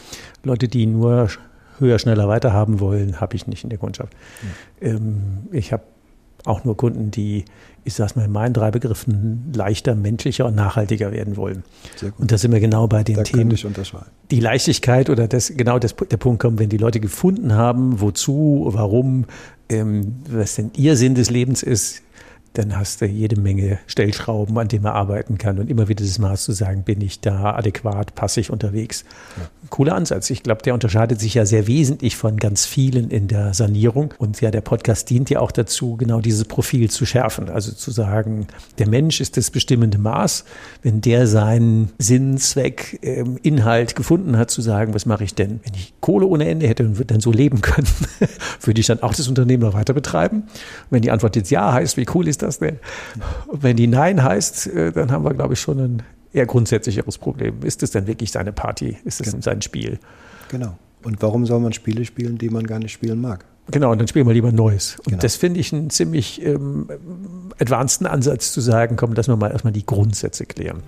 Leute, 0.43 0.67
die 0.67 0.87
nur 0.87 1.29
höher, 1.77 1.99
schneller 1.99 2.27
weiter 2.27 2.51
haben 2.51 2.79
wollen, 2.79 3.21
habe 3.21 3.35
ich 3.35 3.45
nicht 3.45 3.63
in 3.63 3.69
der 3.69 3.77
Kundschaft. 3.77 4.13
Ja. 4.81 4.87
Ähm, 4.89 5.47
ich 5.51 5.71
habe 5.71 5.83
auch 6.47 6.63
nur 6.63 6.77
Kunden, 6.77 7.11
die, 7.11 7.45
ich 7.83 7.93
sage 7.93 8.11
es 8.11 8.15
mal 8.15 8.25
in 8.25 8.31
meinen 8.31 8.53
drei 8.53 8.71
Begriffen, 8.71 9.51
leichter, 9.53 9.95
menschlicher 9.95 10.45
und 10.45 10.55
nachhaltiger 10.55 11.11
werden 11.11 11.37
wollen. 11.37 11.63
Und 12.17 12.31
da 12.31 12.37
sind 12.37 12.51
wir 12.51 12.59
genau 12.59 12.87
bei 12.87 13.03
den 13.03 13.15
da 13.17 13.23
Themen. 13.23 13.49
Die 14.31 14.39
Leichtigkeit 14.39 15.09
oder 15.09 15.27
das, 15.27 15.53
genau 15.55 15.79
das, 15.79 15.95
der 15.95 16.17
Punkt 16.17 16.41
kommt, 16.41 16.59
wenn 16.59 16.69
die 16.69 16.77
Leute 16.77 16.99
gefunden 16.99 17.53
haben, 17.53 18.01
wozu, 18.01 18.67
warum, 18.69 19.25
ähm, 19.69 20.15
was 20.29 20.55
denn 20.55 20.71
ihr 20.75 20.95
Sinn 20.95 21.15
des 21.15 21.29
Lebens 21.29 21.63
ist, 21.63 22.01
dann 22.53 22.77
hast 22.77 23.01
du 23.01 23.05
jede 23.05 23.39
Menge 23.39 23.79
Stellschrauben, 23.87 24.57
an 24.57 24.67
denen 24.67 24.83
man 24.83 24.93
arbeiten 24.93 25.37
kann 25.37 25.59
und 25.59 25.69
immer 25.69 25.87
wieder 25.87 26.03
das 26.03 26.19
Maß 26.19 26.43
zu 26.43 26.51
sagen, 26.51 26.83
bin 26.83 27.01
ich 27.01 27.21
da 27.21 27.55
adäquat, 27.55 28.15
passig 28.15 28.51
unterwegs. 28.51 29.05
Ja. 29.37 29.49
Cooler 29.69 29.95
Ansatz. 29.95 30.29
Ich 30.29 30.43
glaube, 30.43 30.61
der 30.63 30.73
unterscheidet 30.73 31.19
sich 31.19 31.33
ja 31.33 31.45
sehr 31.45 31.67
wesentlich 31.67 32.15
von 32.15 32.37
ganz 32.37 32.65
vielen 32.65 33.09
in 33.09 33.27
der 33.27 33.53
Sanierung. 33.53 34.13
Und 34.17 34.39
ja, 34.41 34.49
der 34.51 34.61
Podcast 34.61 35.09
dient 35.09 35.29
ja 35.29 35.39
auch 35.39 35.51
dazu, 35.51 35.97
genau 35.97 36.21
dieses 36.21 36.45
Profil 36.45 36.89
zu 36.89 37.05
schärfen. 37.05 37.49
Also 37.49 37.71
zu 37.73 37.91
sagen, 37.91 38.47
der 38.77 38.87
Mensch 38.87 39.19
ist 39.19 39.37
das 39.37 39.51
bestimmende 39.51 39.97
Maß. 39.97 40.45
Wenn 40.83 41.01
der 41.01 41.27
seinen 41.27 41.91
Sinn, 41.97 42.37
Zweck, 42.37 42.99
ähm, 43.01 43.37
Inhalt 43.43 43.95
gefunden 43.95 44.37
hat, 44.37 44.51
zu 44.51 44.61
sagen, 44.61 44.93
was 44.93 45.05
mache 45.05 45.23
ich 45.23 45.35
denn? 45.35 45.59
Wenn 45.63 45.73
ich 45.73 45.93
Kohle 45.99 46.25
ohne 46.25 46.47
Ende 46.47 46.67
hätte 46.67 46.83
und 46.83 46.97
würde 46.97 47.13
dann 47.13 47.19
so 47.19 47.31
leben 47.31 47.61
können, 47.61 47.87
würde 48.61 48.79
ich 48.79 48.87
dann 48.87 49.03
auch 49.03 49.13
das 49.13 49.27
Unternehmen 49.27 49.63
noch 49.63 49.73
weiter 49.73 49.93
betreiben? 49.93 50.43
wenn 50.89 51.01
die 51.01 51.11
Antwort 51.11 51.35
jetzt 51.35 51.51
ja 51.51 51.73
heißt, 51.73 51.97
wie 51.97 52.05
cool 52.13 52.27
ist 52.27 52.41
das? 52.41 52.46
Das 52.47 52.59
denn? 52.59 52.79
Und 53.47 53.63
wenn 53.63 53.77
die 53.77 53.87
Nein 53.87 54.23
heißt, 54.23 54.67
äh, 54.67 54.91
dann 54.91 55.11
haben 55.11 55.23
wir, 55.23 55.33
glaube 55.33 55.53
ich, 55.53 55.59
schon 55.59 55.79
ein 55.79 56.03
eher 56.33 56.45
grundsätzlicheres 56.45 57.17
Problem. 57.17 57.61
Ist 57.63 57.83
es 57.83 57.91
denn 57.91 58.07
wirklich 58.07 58.31
seine 58.31 58.51
Party? 58.51 58.97
Ist 59.05 59.21
es 59.21 59.31
genau. 59.31 59.41
sein 59.41 59.61
Spiel? 59.61 59.99
Genau. 60.49 60.77
Und 61.03 61.21
warum 61.21 61.45
soll 61.45 61.59
man 61.59 61.73
Spiele 61.73 62.05
spielen, 62.05 62.37
die 62.37 62.49
man 62.49 62.65
gar 62.65 62.79
nicht 62.79 62.91
spielen 62.91 63.21
mag? 63.21 63.45
Genau, 63.69 63.91
und 63.91 63.99
dann 63.99 64.07
spielen 64.07 64.25
wir 64.25 64.33
lieber 64.33 64.51
Neues. 64.51 64.97
Und 64.99 65.07
genau. 65.07 65.19
das 65.19 65.35
finde 65.35 65.59
ich 65.59 65.73
einen 65.73 65.89
ziemlich 65.89 66.43
ähm, 66.43 66.87
advanceden 67.59 68.07
Ansatz 68.07 68.53
zu 68.53 68.61
sagen, 68.61 68.95
komm, 68.95 69.13
lassen 69.13 69.31
wir 69.31 69.37
mal 69.37 69.51
erstmal 69.51 69.73
die 69.73 69.85
Grundsätze 69.85 70.45
klären. 70.45 70.83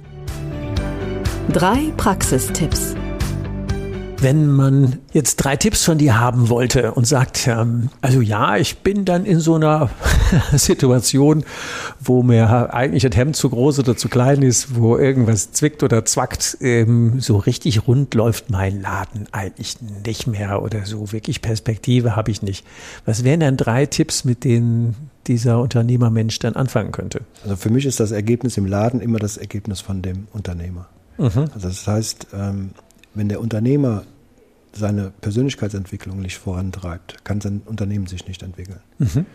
Drei 1.51 1.91
Praxistipps 1.97 2.95
wenn 4.21 4.47
man 4.51 4.99
jetzt 5.13 5.37
drei 5.37 5.55
Tipps 5.55 5.83
von 5.83 5.97
dir 5.97 6.19
haben 6.19 6.49
wollte 6.49 6.93
und 6.93 7.05
sagt, 7.05 7.47
ähm, 7.47 7.89
also 8.01 8.21
ja, 8.21 8.57
ich 8.57 8.79
bin 8.79 9.05
dann 9.05 9.25
in 9.25 9.39
so 9.39 9.55
einer 9.55 9.89
Situation, 10.53 11.43
wo 11.99 12.23
mir 12.23 12.73
eigentlich 12.73 13.05
ein 13.05 13.11
Hemd 13.11 13.35
zu 13.35 13.49
groß 13.49 13.79
oder 13.79 13.95
zu 13.97 14.09
klein 14.09 14.41
ist, 14.41 14.75
wo 14.75 14.97
irgendwas 14.97 15.51
zwickt 15.51 15.83
oder 15.83 16.05
zwackt, 16.05 16.57
ähm, 16.61 17.19
so 17.19 17.37
richtig 17.37 17.87
rund 17.87 18.13
läuft 18.13 18.49
mein 18.49 18.81
Laden 18.81 19.27
eigentlich 19.31 19.77
nicht 20.05 20.27
mehr 20.27 20.61
oder 20.61 20.85
so 20.85 21.11
wirklich 21.11 21.41
Perspektive 21.41 22.15
habe 22.15 22.31
ich 22.31 22.41
nicht. 22.41 22.65
Was 23.05 23.23
wären 23.23 23.39
dann 23.39 23.57
drei 23.57 23.85
Tipps, 23.85 24.25
mit 24.25 24.43
denen 24.43 24.95
dieser 25.27 25.59
Unternehmermensch 25.59 26.39
dann 26.39 26.55
anfangen 26.55 26.91
könnte? 26.91 27.21
Also 27.43 27.55
für 27.55 27.69
mich 27.69 27.85
ist 27.85 27.99
das 27.99 28.11
Ergebnis 28.11 28.57
im 28.57 28.65
Laden 28.65 29.01
immer 29.01 29.19
das 29.19 29.37
Ergebnis 29.37 29.81
von 29.81 30.01
dem 30.01 30.27
Unternehmer. 30.33 30.87
Mhm. 31.17 31.45
Also 31.53 31.67
das 31.67 31.85
heißt, 31.85 32.27
ähm, 32.33 32.71
wenn 33.19 33.29
der 33.29 33.41
Unternehmer 33.41 34.05
seine 34.71 35.11
Persönlichkeitsentwicklung 35.21 36.21
nicht 36.21 36.37
vorantreibt, 36.37 37.25
kann 37.25 37.41
sein 37.41 37.61
Unternehmen 37.65 38.07
sich 38.07 38.27
nicht 38.27 38.41
entwickeln. 38.43 38.79
Mhm. 38.97 39.25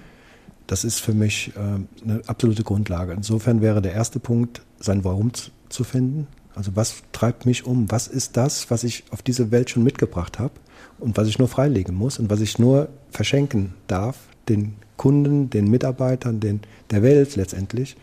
Das 0.67 0.85
ist 0.85 1.01
für 1.01 1.13
mich 1.13 1.53
äh, 1.57 1.61
eine 2.03 2.23
absolute 2.27 2.65
Grundlage. 2.65 3.13
Insofern 3.13 3.61
wäre 3.61 3.83
der 3.83 3.93
erste 3.93 4.19
Punkt, 4.19 4.63
sein 4.81 5.05
Warum 5.05 5.33
zu 5.69 5.85
finden. 5.85 6.27
Also 6.55 6.75
was 6.75 7.03
treibt 7.13 7.47
mich 7.47 7.67
um? 7.67 7.91
Was 7.91 8.09
ist 8.09 8.37
das, 8.37 8.71
was 8.71 8.85
ich 8.85 9.05
auf 9.11 9.23
diese 9.23 9.51
Welt 9.51 9.69
schon 9.71 9.83
mitgebracht 9.83 10.39
habe 10.39 10.55
und 10.99 11.17
was 11.17 11.29
ich 11.29 11.39
nur 11.39 11.49
freilegen 11.49 11.95
muss 11.95 12.19
und 12.19 12.31
was 12.31 12.41
ich 12.41 12.59
nur 12.59 12.89
verschenken 13.11 13.75
darf 13.87 14.17
den 14.49 14.77
Kunden, 14.97 15.51
den 15.51 15.71
Mitarbeitern, 15.71 16.41
den, 16.41 16.61
der 16.91 17.03
Welt 17.03 17.37
letztendlich. 17.37 17.97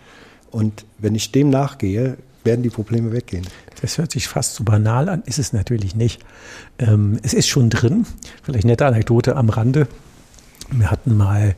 Und 0.52 0.86
wenn 1.00 1.16
ich 1.16 1.32
dem 1.32 1.50
nachgehe, 1.50 2.18
werden 2.44 2.64
die 2.64 2.70
Probleme 2.70 3.12
weggehen. 3.12 3.46
Das 3.82 3.98
hört 3.98 4.12
sich 4.12 4.28
fast 4.28 4.56
so 4.56 4.64
banal 4.64 5.10
an, 5.10 5.24
ist 5.26 5.40
es 5.40 5.54
natürlich 5.54 5.96
nicht. 5.96 6.22
Ähm, 6.80 7.20
es 7.24 7.34
ist 7.34 7.48
schon 7.48 7.70
drin. 7.70 8.06
Vielleicht 8.44 8.66
nette 8.66 8.86
Anekdote 8.86 9.36
am 9.36 9.50
Rande. 9.50 9.88
Wir 10.72 10.92
hatten 10.92 11.18
mal 11.18 11.56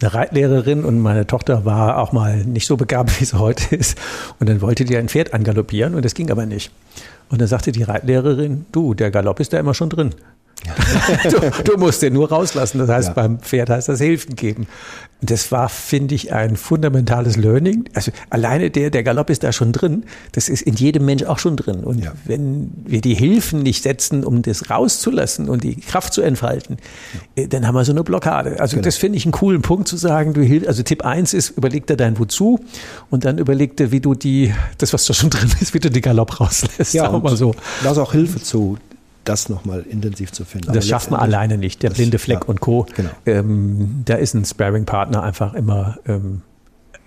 eine 0.00 0.14
Reitlehrerin 0.14 0.84
und 0.84 0.98
meine 0.98 1.26
Tochter 1.26 1.64
war 1.64 1.98
auch 1.98 2.12
mal 2.12 2.44
nicht 2.44 2.66
so 2.66 2.76
begabt, 2.76 3.20
wie 3.20 3.24
sie 3.24 3.38
heute 3.38 3.74
ist. 3.74 3.98
Und 4.38 4.48
dann 4.48 4.60
wollte 4.60 4.84
die 4.84 4.96
ein 4.96 5.08
Pferd 5.08 5.34
angaloppieren 5.34 5.94
und 5.94 6.04
das 6.04 6.14
ging 6.14 6.30
aber 6.30 6.46
nicht. 6.46 6.72
Und 7.28 7.40
dann 7.40 7.48
sagte 7.48 7.70
die 7.72 7.84
Reitlehrerin, 7.84 8.66
du, 8.72 8.94
der 8.94 9.10
Galopp 9.10 9.40
ist 9.40 9.52
da 9.52 9.58
immer 9.58 9.74
schon 9.74 9.90
drin. 9.90 10.14
du, 11.24 11.50
du, 11.64 11.78
musst 11.78 12.02
den 12.02 12.12
nur 12.12 12.28
rauslassen. 12.28 12.78
Das 12.78 12.88
heißt, 12.88 13.08
ja. 13.08 13.14
beim 13.14 13.38
Pferd 13.38 13.70
heißt 13.70 13.88
das 13.88 14.00
Hilfen 14.00 14.36
geben. 14.36 14.66
Das 15.22 15.52
war, 15.52 15.68
finde 15.68 16.14
ich, 16.14 16.32
ein 16.32 16.56
fundamentales 16.56 17.36
Learning. 17.36 17.84
Also 17.94 18.10
alleine 18.30 18.70
der, 18.70 18.90
der 18.90 19.02
Galopp 19.02 19.28
ist 19.28 19.42
da 19.42 19.52
schon 19.52 19.72
drin. 19.72 20.04
Das 20.32 20.48
ist 20.48 20.62
in 20.62 20.74
jedem 20.74 21.04
Mensch 21.04 21.24
auch 21.24 21.38
schon 21.38 21.56
drin. 21.56 21.84
Und 21.84 22.02
ja. 22.02 22.12
wenn 22.24 22.70
wir 22.86 23.00
die 23.02 23.14
Hilfen 23.14 23.62
nicht 23.62 23.82
setzen, 23.82 24.24
um 24.24 24.42
das 24.42 24.70
rauszulassen 24.70 25.48
und 25.48 25.62
die 25.62 25.76
Kraft 25.76 26.14
zu 26.14 26.22
entfalten, 26.22 26.78
ja. 27.36 27.44
Äh, 27.44 27.48
dann 27.48 27.66
haben 27.66 27.74
wir 27.74 27.84
so 27.84 27.92
eine 27.92 28.02
Blockade. 28.02 28.60
Also 28.60 28.76
genau. 28.76 28.84
das 28.84 28.96
finde 28.96 29.18
ich 29.18 29.26
einen 29.26 29.32
coolen 29.32 29.62
Punkt 29.62 29.88
zu 29.88 29.96
sagen. 29.96 30.32
Du 30.32 30.42
hilfst, 30.42 30.68
also 30.68 30.82
Tipp 30.82 31.04
eins 31.04 31.34
ist, 31.34 31.50
überleg 31.50 31.86
dir 31.86 31.96
dein 31.96 32.18
Wozu 32.18 32.60
und 33.10 33.24
dann 33.24 33.38
überleg 33.38 33.76
dir, 33.76 33.92
wie 33.92 34.00
du 34.00 34.14
die, 34.14 34.54
das, 34.78 34.92
was 34.92 35.04
da 35.04 35.12
schon 35.12 35.30
drin 35.30 35.50
ist, 35.60 35.74
wie 35.74 35.80
du 35.80 35.90
den 35.90 36.02
Galopp 36.02 36.40
rauslässt. 36.40 36.94
Ja, 36.94 37.10
mal 37.10 37.36
so. 37.36 37.54
lass 37.82 37.98
auch 37.98 38.12
Hilfe 38.12 38.40
zu 38.42 38.78
das 39.24 39.48
nochmal 39.48 39.82
intensiv 39.82 40.32
zu 40.32 40.44
finden. 40.44 40.72
Das 40.72 40.88
schafft 40.88 41.10
man 41.10 41.20
alleine 41.20 41.58
nicht. 41.58 41.82
Der 41.82 41.90
blinde 41.90 42.18
Fleck 42.18 42.40
ja, 42.42 42.48
und 42.48 42.60
Co. 42.60 42.86
Genau. 42.96 43.10
Ähm, 43.26 44.02
da 44.04 44.14
ist 44.14 44.34
ein 44.34 44.44
Sparring-Partner 44.44 45.22
einfach 45.22 45.54
immer 45.54 45.98
ähm, 46.06 46.42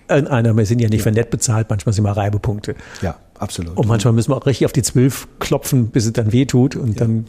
in 0.08 0.26
einer, 0.26 0.56
wir 0.56 0.66
sind 0.66 0.80
ja 0.80 0.88
nicht 0.88 0.98
ja. 0.98 1.04
für 1.04 1.12
nett 1.12 1.30
bezahlt, 1.30 1.70
manchmal 1.70 1.92
sind 1.92 2.04
wir 2.04 2.12
Reibepunkte. 2.12 2.74
Ja, 3.00 3.16
absolut. 3.38 3.76
Und 3.76 3.88
manchmal 3.88 4.12
müssen 4.12 4.30
wir 4.30 4.36
auch 4.36 4.46
richtig 4.46 4.66
auf 4.66 4.72
die 4.72 4.82
Zwölf 4.82 5.28
klopfen, 5.38 5.88
bis 5.88 6.06
es 6.06 6.12
dann 6.12 6.32
wehtut 6.32 6.76
und 6.76 6.94
ja. 6.94 7.00
dann 7.00 7.26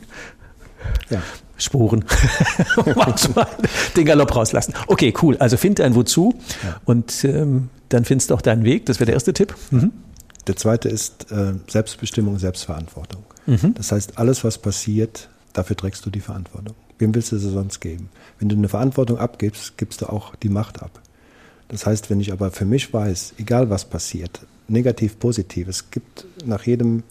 ja. 1.09 1.21
Sporen. 1.57 2.03
manchmal 2.95 3.47
den 3.95 4.05
Galopp 4.05 4.35
rauslassen. 4.35 4.73
Okay, 4.87 5.13
cool. 5.21 5.37
Also 5.37 5.55
find 5.57 5.79
dein 5.79 5.95
Wozu 5.95 6.35
und 6.83 7.23
ähm, 7.23 7.69
dann 7.89 8.03
findest 8.03 8.29
du 8.29 8.35
auch 8.35 8.41
deinen 8.41 8.65
Weg. 8.65 8.85
Das 8.87 8.99
wäre 8.99 9.05
der 9.05 9.15
erste 9.15 9.33
Tipp. 9.33 9.55
Mhm. 9.71 9.93
Der 10.47 10.57
zweite 10.57 10.89
ist 10.89 11.31
äh, 11.31 11.53
Selbstbestimmung, 11.67 12.37
Selbstverantwortung. 12.39 13.23
Mhm. 13.45 13.73
Das 13.75 13.91
heißt, 13.91 14.17
alles, 14.17 14.43
was 14.43 14.57
passiert, 14.57 15.29
dafür 15.53 15.75
trägst 15.75 16.05
du 16.05 16.09
die 16.09 16.21
Verantwortung. 16.21 16.75
Wem 16.97 17.13
willst 17.13 17.31
du 17.31 17.37
sie 17.37 17.49
sonst 17.49 17.79
geben? 17.81 18.09
Wenn 18.39 18.49
du 18.49 18.55
eine 18.55 18.69
Verantwortung 18.69 19.17
abgibst, 19.17 19.77
gibst 19.77 20.01
du 20.01 20.07
auch 20.07 20.35
die 20.35 20.49
Macht 20.49 20.81
ab. 20.81 21.01
Das 21.67 21.85
heißt, 21.85 22.09
wenn 22.09 22.19
ich 22.19 22.31
aber 22.31 22.51
für 22.51 22.65
mich 22.65 22.93
weiß, 22.93 23.33
egal 23.37 23.69
was 23.69 23.85
passiert, 23.85 24.45
negativ, 24.67 25.19
positiv, 25.19 25.67
es 25.67 25.91
gibt 25.91 26.25
nach 26.45 26.63
jedem 26.63 27.03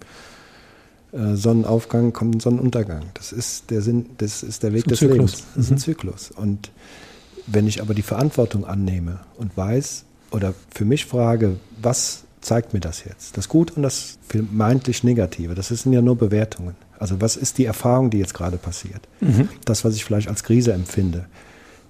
äh, 1.13 1.35
Sonnenaufgang 1.35 2.13
kommt 2.13 2.37
ein 2.37 2.41
Sonnenuntergang. 2.41 3.05
Das 3.15 3.33
ist 3.33 3.71
der 3.71 3.83
Sinn, 3.83 4.07
das 4.19 4.43
ist 4.43 4.63
der 4.63 4.73
Weg 4.73 4.85
des 4.85 5.01
Zyklus. 5.01 5.17
Lebens. 5.17 5.47
Das 5.55 5.65
ist 5.65 5.71
ein 5.71 5.75
mhm. 5.75 5.79
Zyklus. 5.79 6.31
Und 6.31 6.71
wenn 7.47 7.67
ich 7.67 7.81
aber 7.81 7.95
die 7.95 8.03
Verantwortung 8.03 8.65
annehme 8.65 9.21
und 9.37 9.57
weiß 9.57 10.05
oder 10.31 10.55
für 10.71 10.85
mich 10.85 11.07
frage, 11.07 11.57
was 11.81 12.25
zeigt 12.45 12.75
mir 12.75 12.81
das 12.81 13.05
jetzt? 13.05 13.37
Das 13.37 13.49
Gute 13.49 13.75
und 13.75 13.83
das 13.83 14.19
vermeintlich 14.29 15.05
Negative, 15.05 15.55
das 15.55 15.69
sind 15.69 15.93
ja 15.93 16.03
nur 16.03 16.17
Bewertungen. 16.17 16.77
Also 16.99 17.21
was 17.21 17.37
ist 17.37 17.59
die 17.59 17.65
Erfahrung, 17.65 18.11
die 18.11 18.19
jetzt 18.19 18.35
gerade 18.35 18.57
passiert? 18.57 19.09
Mhm. 19.21 19.49
Das, 19.65 19.85
was 19.85 19.95
ich 19.95 20.05
vielleicht 20.05 20.29
als 20.29 20.45
Krise 20.45 20.73
empfinde, 20.73 21.27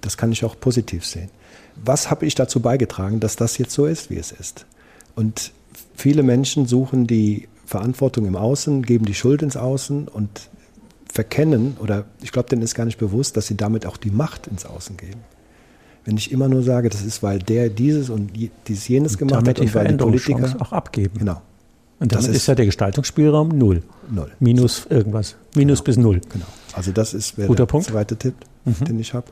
das 0.01 0.17
kann 0.17 0.31
ich 0.31 0.43
auch 0.45 0.59
positiv 0.59 1.05
sehen. 1.05 1.29
Was 1.75 2.09
habe 2.09 2.25
ich 2.25 2.35
dazu 2.35 2.59
beigetragen, 2.59 3.19
dass 3.19 3.35
das 3.35 3.57
jetzt 3.57 3.73
so 3.73 3.85
ist, 3.85 4.09
wie 4.09 4.17
es 4.17 4.31
ist? 4.31 4.65
Und 5.15 5.51
viele 5.95 6.23
Menschen 6.23 6.67
suchen 6.67 7.07
die 7.07 7.47
Verantwortung 7.65 8.25
im 8.25 8.35
Außen, 8.35 8.83
geben 8.83 9.05
die 9.05 9.15
Schuld 9.15 9.41
ins 9.41 9.57
Außen 9.57 10.07
und 10.07 10.49
verkennen, 11.11 11.77
oder 11.79 12.05
ich 12.21 12.31
glaube, 12.31 12.49
denen 12.49 12.61
ist 12.61 12.75
gar 12.75 12.85
nicht 12.85 12.97
bewusst, 12.97 13.37
dass 13.37 13.47
sie 13.47 13.55
damit 13.55 13.85
auch 13.85 13.97
die 13.97 14.11
Macht 14.11 14.47
ins 14.47 14.65
Außen 14.65 14.97
geben. 14.97 15.21
Wenn 16.05 16.17
ich 16.17 16.31
immer 16.31 16.47
nur 16.47 16.61
sage, 16.61 16.89
das 16.89 17.03
ist, 17.03 17.23
weil 17.23 17.39
der 17.39 17.69
dieses 17.69 18.09
und 18.09 18.31
dieses 18.67 18.87
jenes 18.87 19.17
gemacht 19.17 19.47
hat 19.47 19.59
und 19.59 19.73
weil 19.73 19.87
die 19.87 19.95
Politiker 19.95 20.55
auch 20.59 20.71
abgeben. 20.71 21.17
Genau. 21.17 21.41
Und 21.99 22.11
damit 22.11 22.29
ist, 22.29 22.35
ist, 22.35 22.47
ja 22.47 22.55
der 22.55 22.65
Gestaltungsspielraum 22.65 23.49
null. 23.49 23.81
Null. 24.09 24.31
Minus 24.39 24.85
irgendwas. 24.89 25.35
Minus 25.55 25.79
genau. 25.79 25.85
bis 25.85 25.97
null. 25.97 26.21
Genau. 26.29 26.45
Also 26.73 26.91
das 26.91 27.13
ist 27.13 27.37
Guter 27.37 27.55
der 27.55 27.65
Punkt. 27.65 27.87
zweite 27.87 28.17
Tipp, 28.17 28.35
mhm. 28.65 28.85
den 28.85 28.99
ich 28.99 29.13
habe. 29.13 29.27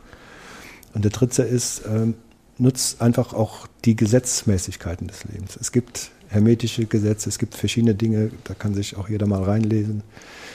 Und 0.93 1.03
der 1.03 1.11
dritte 1.11 1.43
ist, 1.43 1.83
ähm, 1.87 2.15
nutzt 2.57 3.01
einfach 3.01 3.33
auch 3.33 3.67
die 3.85 3.95
Gesetzmäßigkeiten 3.95 5.07
des 5.07 5.23
Lebens. 5.25 5.57
Es 5.59 5.71
gibt 5.71 6.11
hermetische 6.29 6.85
Gesetze, 6.85 7.29
es 7.29 7.37
gibt 7.37 7.55
verschiedene 7.55 7.95
Dinge, 7.95 8.31
da 8.45 8.53
kann 8.53 8.73
sich 8.73 8.97
auch 8.97 9.09
jeder 9.09 9.27
mal 9.27 9.43
reinlesen. 9.43 10.01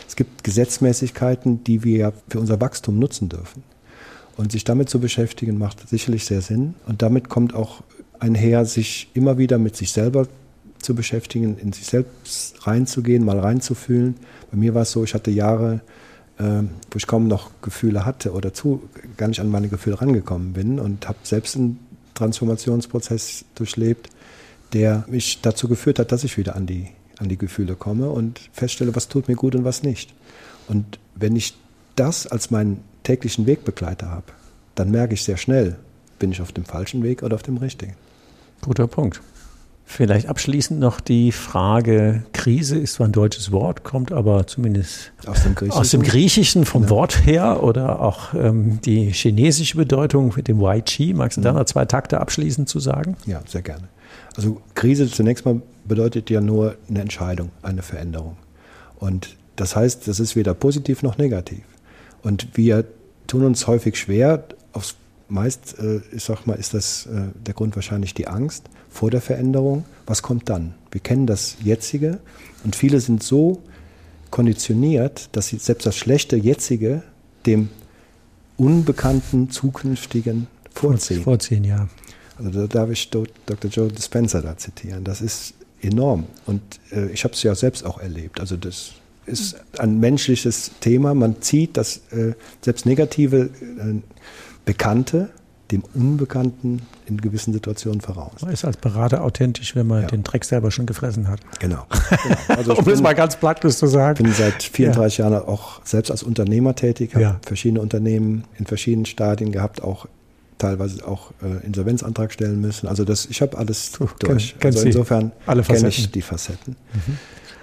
Es 0.09 0.17
gibt 0.17 0.43
Gesetzmäßigkeiten, 0.43 1.63
die 1.65 1.85
wir 1.85 1.99
ja 1.99 2.13
für 2.29 2.41
unser 2.41 2.61
Wachstum 2.61 2.99
nutzen 2.99 3.29
dürfen. 3.29 3.63
Und 4.39 4.53
sich 4.53 4.63
damit 4.63 4.89
zu 4.89 5.01
beschäftigen, 5.01 5.59
macht 5.59 5.89
sicherlich 5.89 6.25
sehr 6.25 6.43
Sinn. 6.43 6.77
Und 6.87 7.03
damit 7.03 7.29
kommt 7.29 7.55
auch 7.55 7.83
einher, 8.21 8.65
sich 8.65 9.11
immer 9.13 9.37
wieder 9.37 9.59
mit 9.59 9.77
sich 9.77 9.91
selber 9.91 10.29
zu 10.79 10.95
beschäftigen, 10.95 11.59
in 11.59 11.73
sich 11.73 11.87
selbst 11.87 12.65
reinzugehen, 12.65 13.25
mal 13.25 13.41
reinzufühlen. 13.41 14.15
Bei 14.53 14.57
mir 14.57 14.75
war 14.75 14.83
es 14.83 14.93
so, 14.93 15.03
ich 15.03 15.15
hatte 15.15 15.33
Jahre, 15.33 15.81
äh, 16.39 16.63
wo 16.91 16.97
ich 16.97 17.09
kaum 17.09 17.27
noch 17.27 17.51
Gefühle 17.63 18.07
hatte 18.07 18.33
oder 18.33 18.55
zu, 18.55 18.89
gar 19.17 19.27
nicht 19.27 19.41
an 19.41 19.51
meine 19.51 19.69
Gefühle 19.69 20.01
rangekommen 20.01 20.53
bin 20.53 20.79
und 20.79 21.09
habe 21.09 21.19
selbst 21.25 21.57
einen 21.57 21.81
Transformationsprozess 22.15 23.45
durchlebt, 23.57 24.09
der 24.73 25.05
mich 25.09 25.41
dazu 25.41 25.67
geführt 25.67 25.99
hat, 25.99 26.13
dass 26.13 26.23
ich 26.23 26.39
wieder 26.39 26.55
an 26.55 26.67
die, 26.67 26.89
an 27.19 27.29
die 27.29 27.39
Gefühle 27.39 27.75
komme 27.75 28.09
und 28.09 28.41
feststelle, 28.53 28.95
was 28.95 29.09
tut 29.09 29.27
mir 29.27 29.35
gut 29.35 29.57
und 29.57 29.65
was 29.65 29.83
nicht. 29.83 30.15
Und 30.69 31.01
wenn 31.17 31.35
ich 31.35 31.55
das 31.97 32.29
als 32.29 32.53
meinen 32.53 32.85
täglichen 33.09 33.47
Wegbegleiter 33.47 34.11
habe, 34.11 34.27
dann 34.75 34.91
merke 34.91 35.15
ich 35.15 35.25
sehr 35.25 35.39
schnell, 35.39 35.77
bin 36.19 36.31
ich 36.31 36.43
auf 36.43 36.53
dem 36.53 36.65
falschen 36.65 37.03
Weg 37.03 37.23
oder 37.23 37.37
auf 37.37 37.43
dem 37.43 37.57
richtigen. 37.57 37.95
Guter 38.61 38.87
Punkt. 38.87 39.21
Vielleicht 39.87 40.29
abschließend 40.29 40.79
noch 40.79 41.01
die 41.01 41.33
Frage, 41.33 42.23
Krise 42.35 42.79
ist 42.79 42.95
zwar 42.95 43.09
ein 43.09 43.13
deutsches 43.13 43.51
Wort, 43.51 43.85
kommt 43.85 44.13
aber 44.13 44.47
zumindest 44.47 45.13
aus 45.25 45.45
dem 45.45 45.55
Griechischen, 45.55 45.81
aus 45.81 45.91
dem 45.91 46.03
Griechischen 46.03 46.65
vom 46.67 46.83
ja. 46.83 46.91
Wort 46.91 47.25
her 47.25 47.63
oder 47.63 48.03
auch 48.03 48.35
ähm, 48.35 48.81
die 48.85 49.11
chinesische 49.11 49.79
Bedeutung 49.79 50.35
mit 50.37 50.47
dem 50.47 50.61
Wai 50.61 50.83
Chi. 50.83 51.15
Magst 51.15 51.39
du 51.39 51.41
da 51.41 51.53
mhm. 51.53 51.61
noch 51.61 51.65
zwei 51.65 51.87
Takte 51.87 52.21
abschließend 52.21 52.69
zu 52.69 52.81
sagen? 52.81 53.17
Ja, 53.25 53.41
sehr 53.47 53.63
gerne. 53.63 53.89
Also 54.37 54.61
Krise 54.75 55.09
zunächst 55.11 55.47
mal 55.47 55.63
bedeutet 55.87 56.29
ja 56.29 56.43
nur 56.43 56.77
eine 56.91 57.01
Entscheidung, 57.01 57.49
eine 57.63 57.81
Veränderung. 57.81 58.37
Und 58.99 59.37
das 59.57 59.75
heißt, 59.75 60.07
das 60.07 60.21
ist 60.21 60.37
weder 60.37 60.53
positiv 60.53 61.03
noch 61.03 61.17
negativ. 61.17 61.63
Und 62.23 62.49
wir 62.59 62.85
tun 63.29 63.45
uns 63.45 63.69
häufig 63.69 63.97
schwer, 63.97 64.45
aufs 64.73 64.97
meist, 65.29 65.79
äh, 65.79 66.01
ich 66.13 66.25
sag 66.25 66.47
mal, 66.47 66.55
ist 66.55 66.75
das 66.75 67.07
äh, 67.07 67.29
der 67.47 67.55
Grund 67.55 67.77
wahrscheinlich 67.77 68.15
die 68.15 68.27
Angst 68.27 68.65
vor 68.91 69.11
der 69.11 69.21
Veränderung. 69.21 69.85
Was 70.07 70.23
kommt 70.23 70.49
dann? 70.49 70.75
Wir 70.91 71.01
kennen 71.01 71.27
das 71.27 71.57
Jetzige 71.63 72.19
und 72.65 72.75
viele 72.75 73.01
sind 73.01 73.23
so 73.23 73.63
konditioniert, 74.31 75.29
dass 75.33 75.49
sie 75.49 75.59
selbst 75.59 75.87
das 75.87 75.97
schlechte 75.97 76.37
Jetzige 76.37 77.03
dem 77.47 77.69
unbekannten 78.57 79.51
Zukünftigen 79.51 80.49
vorziehen. 80.73 81.23
Vorziehen, 81.23 81.65
ja. 81.65 81.89
Also 82.39 82.51
da 82.51 82.67
darf 82.67 82.91
ich 82.91 83.11
Dr. 83.11 83.71
Joe 83.71 83.89
Dispenza 83.89 84.41
da 84.41 84.57
zitieren. 84.57 85.05
Das 85.05 85.21
ist 85.21 85.55
enorm. 85.83 86.27
Und 86.47 86.63
äh, 86.93 87.11
ich 87.11 87.25
habe 87.25 87.35
es 87.35 87.43
ja 87.43 87.55
selbst 87.55 87.85
auch 87.85 87.99
erlebt. 87.99 88.41
Also 88.41 88.57
das 88.57 88.93
ist 89.29 89.57
ein 89.79 90.01
menschliches 90.01 90.73
Thema. 90.81 91.15
Man 91.15 91.41
zieht 91.41 91.77
das 91.77 92.03
äh, 92.11 92.35
selbst 92.63 92.87
negative 92.87 93.51
äh, 93.51 94.01
Bekannte 94.65 95.31
dem 95.71 95.83
Unbekannten 95.95 96.83
in 97.07 97.21
gewissen 97.21 97.53
Situationen 97.53 98.01
voraus. 98.01 98.41
Man 98.41 98.53
ist 98.53 98.65
als 98.65 98.79
Berater 98.79 99.23
authentisch, 99.23 99.77
wenn 99.77 99.87
man 99.87 100.03
ja. 100.03 100.09
den 100.09 100.23
Dreck 100.23 100.45
selber 100.45 100.71
schon 100.71 100.87
gefressen 100.87 101.29
hat. 101.29 101.41
Genau. 101.59 101.85
genau. 101.89 102.37
Also 102.49 102.75
um 102.75 102.85
bin, 102.85 102.95
das 102.95 103.03
mal 103.03 103.15
ganz 103.15 103.37
praktisch 103.37 103.77
zu 103.77 103.87
sagen. 103.87 104.19
Ich 104.19 104.25
bin 104.25 104.33
seit 104.33 104.63
34 104.63 105.19
ja. 105.19 105.29
Jahren 105.29 105.47
auch 105.47 105.85
selbst 105.85 106.11
als 106.11 106.23
Unternehmer 106.23 106.75
tätig, 106.75 107.15
habe 107.15 107.23
ja. 107.23 107.41
verschiedene 107.43 107.81
Unternehmen 107.81 108.45
in 108.59 108.67
verschiedenen 108.67 109.07
Stadien 109.07 109.53
gehabt, 109.53 109.83
auch 109.83 110.07
teilweise 110.57 111.07
auch 111.07 111.33
äh, 111.43 111.65
Insolvenzantrag 111.67 112.33
stellen 112.33 112.61
müssen. 112.61 112.89
Also 112.89 113.05
das, 113.05 113.27
ich 113.27 113.43
habe 113.43 113.57
alles 113.59 113.93
du, 113.93 114.09
durch. 114.19 114.57
Kenn, 114.59 114.75
also 114.75 114.87
insofern 114.87 115.33
kenne 115.47 115.89
ich 115.89 116.11
die 116.11 116.23
Facetten. 116.23 116.77
Mhm. 116.95 117.19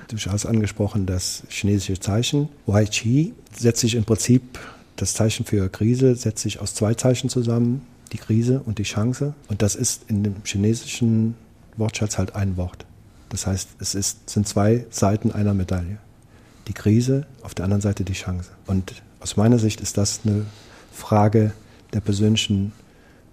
Du 0.07 0.17
hast 0.17 0.45
angesprochen, 0.45 1.05
das 1.05 1.43
chinesische 1.49 1.99
Zeichen 1.99 2.49
Wai 2.67 2.85
Chi 2.85 3.33
setzt 3.57 3.81
sich 3.81 3.95
im 3.95 4.05
Prinzip, 4.05 4.59
das 4.97 5.13
Zeichen 5.13 5.45
für 5.45 5.67
Krise 5.69 6.15
setzt 6.15 6.43
sich 6.43 6.59
aus 6.59 6.75
zwei 6.75 6.93
Zeichen 6.93 7.29
zusammen, 7.29 7.81
die 8.11 8.17
Krise 8.17 8.61
und 8.65 8.77
die 8.77 8.83
Chance. 8.83 9.33
Und 9.47 9.61
das 9.61 9.75
ist 9.75 10.03
in 10.07 10.23
dem 10.23 10.35
chinesischen 10.43 11.35
Wortschatz 11.75 12.17
halt 12.17 12.35
ein 12.35 12.55
Wort. 12.55 12.85
Das 13.29 13.47
heißt, 13.47 13.69
es 13.79 13.95
ist, 13.95 14.29
sind 14.29 14.47
zwei 14.47 14.85
Seiten 14.89 15.31
einer 15.31 15.53
Medaille. 15.53 15.97
Die 16.67 16.73
Krise, 16.73 17.25
auf 17.41 17.55
der 17.55 17.65
anderen 17.65 17.81
Seite 17.81 18.03
die 18.03 18.13
Chance. 18.13 18.51
Und 18.67 19.01
aus 19.19 19.37
meiner 19.37 19.59
Sicht 19.59 19.81
ist 19.81 19.97
das 19.97 20.21
eine 20.23 20.45
Frage 20.93 21.51
der 21.93 21.99
persönlichen 21.99 22.71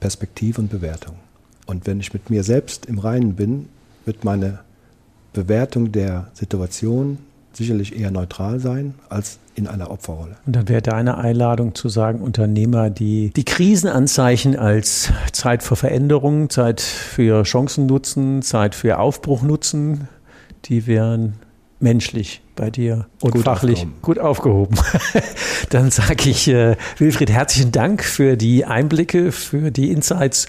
Perspektive 0.00 0.60
und 0.60 0.70
Bewertung. 0.70 1.16
Und 1.66 1.86
wenn 1.86 2.00
ich 2.00 2.12
mit 2.12 2.30
mir 2.30 2.42
selbst 2.42 2.86
im 2.86 2.98
Reinen 2.98 3.36
bin, 3.36 3.68
wird 4.04 4.24
meine 4.24 4.60
Bewertung 5.32 5.92
der 5.92 6.28
Situation 6.34 7.18
sicherlich 7.52 7.98
eher 7.98 8.10
neutral 8.10 8.60
sein 8.60 8.94
als 9.08 9.38
in 9.54 9.66
einer 9.66 9.90
Opferrolle. 9.90 10.36
Und 10.46 10.56
dann 10.56 10.68
wäre 10.68 10.80
deine 10.80 11.18
Einladung 11.18 11.74
zu 11.74 11.88
sagen, 11.88 12.20
Unternehmer, 12.20 12.88
die 12.88 13.30
die 13.30 13.44
Krisenanzeichen 13.44 14.56
als 14.56 15.12
Zeit 15.32 15.62
für 15.62 15.76
Veränderung, 15.76 16.48
Zeit 16.48 16.80
für 16.80 17.42
Chancen 17.42 17.86
nutzen, 17.86 18.42
Zeit 18.42 18.74
für 18.74 18.98
Aufbruch 18.98 19.42
nutzen, 19.42 20.08
die 20.64 20.86
wären 20.86 21.34
menschlich 21.80 22.40
bei 22.54 22.70
dir 22.70 23.06
und 23.20 23.32
gut 23.32 23.44
fachlich 23.44 23.80
aufgehoben. 23.80 24.02
gut 24.02 24.18
aufgehoben. 24.18 24.78
dann 25.70 25.90
sage 25.90 26.30
ich, 26.30 26.48
äh, 26.48 26.76
Wilfried, 26.98 27.30
herzlichen 27.30 27.72
Dank 27.72 28.04
für 28.04 28.36
die 28.36 28.64
Einblicke, 28.64 29.32
für 29.32 29.70
die 29.70 29.90
Insights 29.90 30.46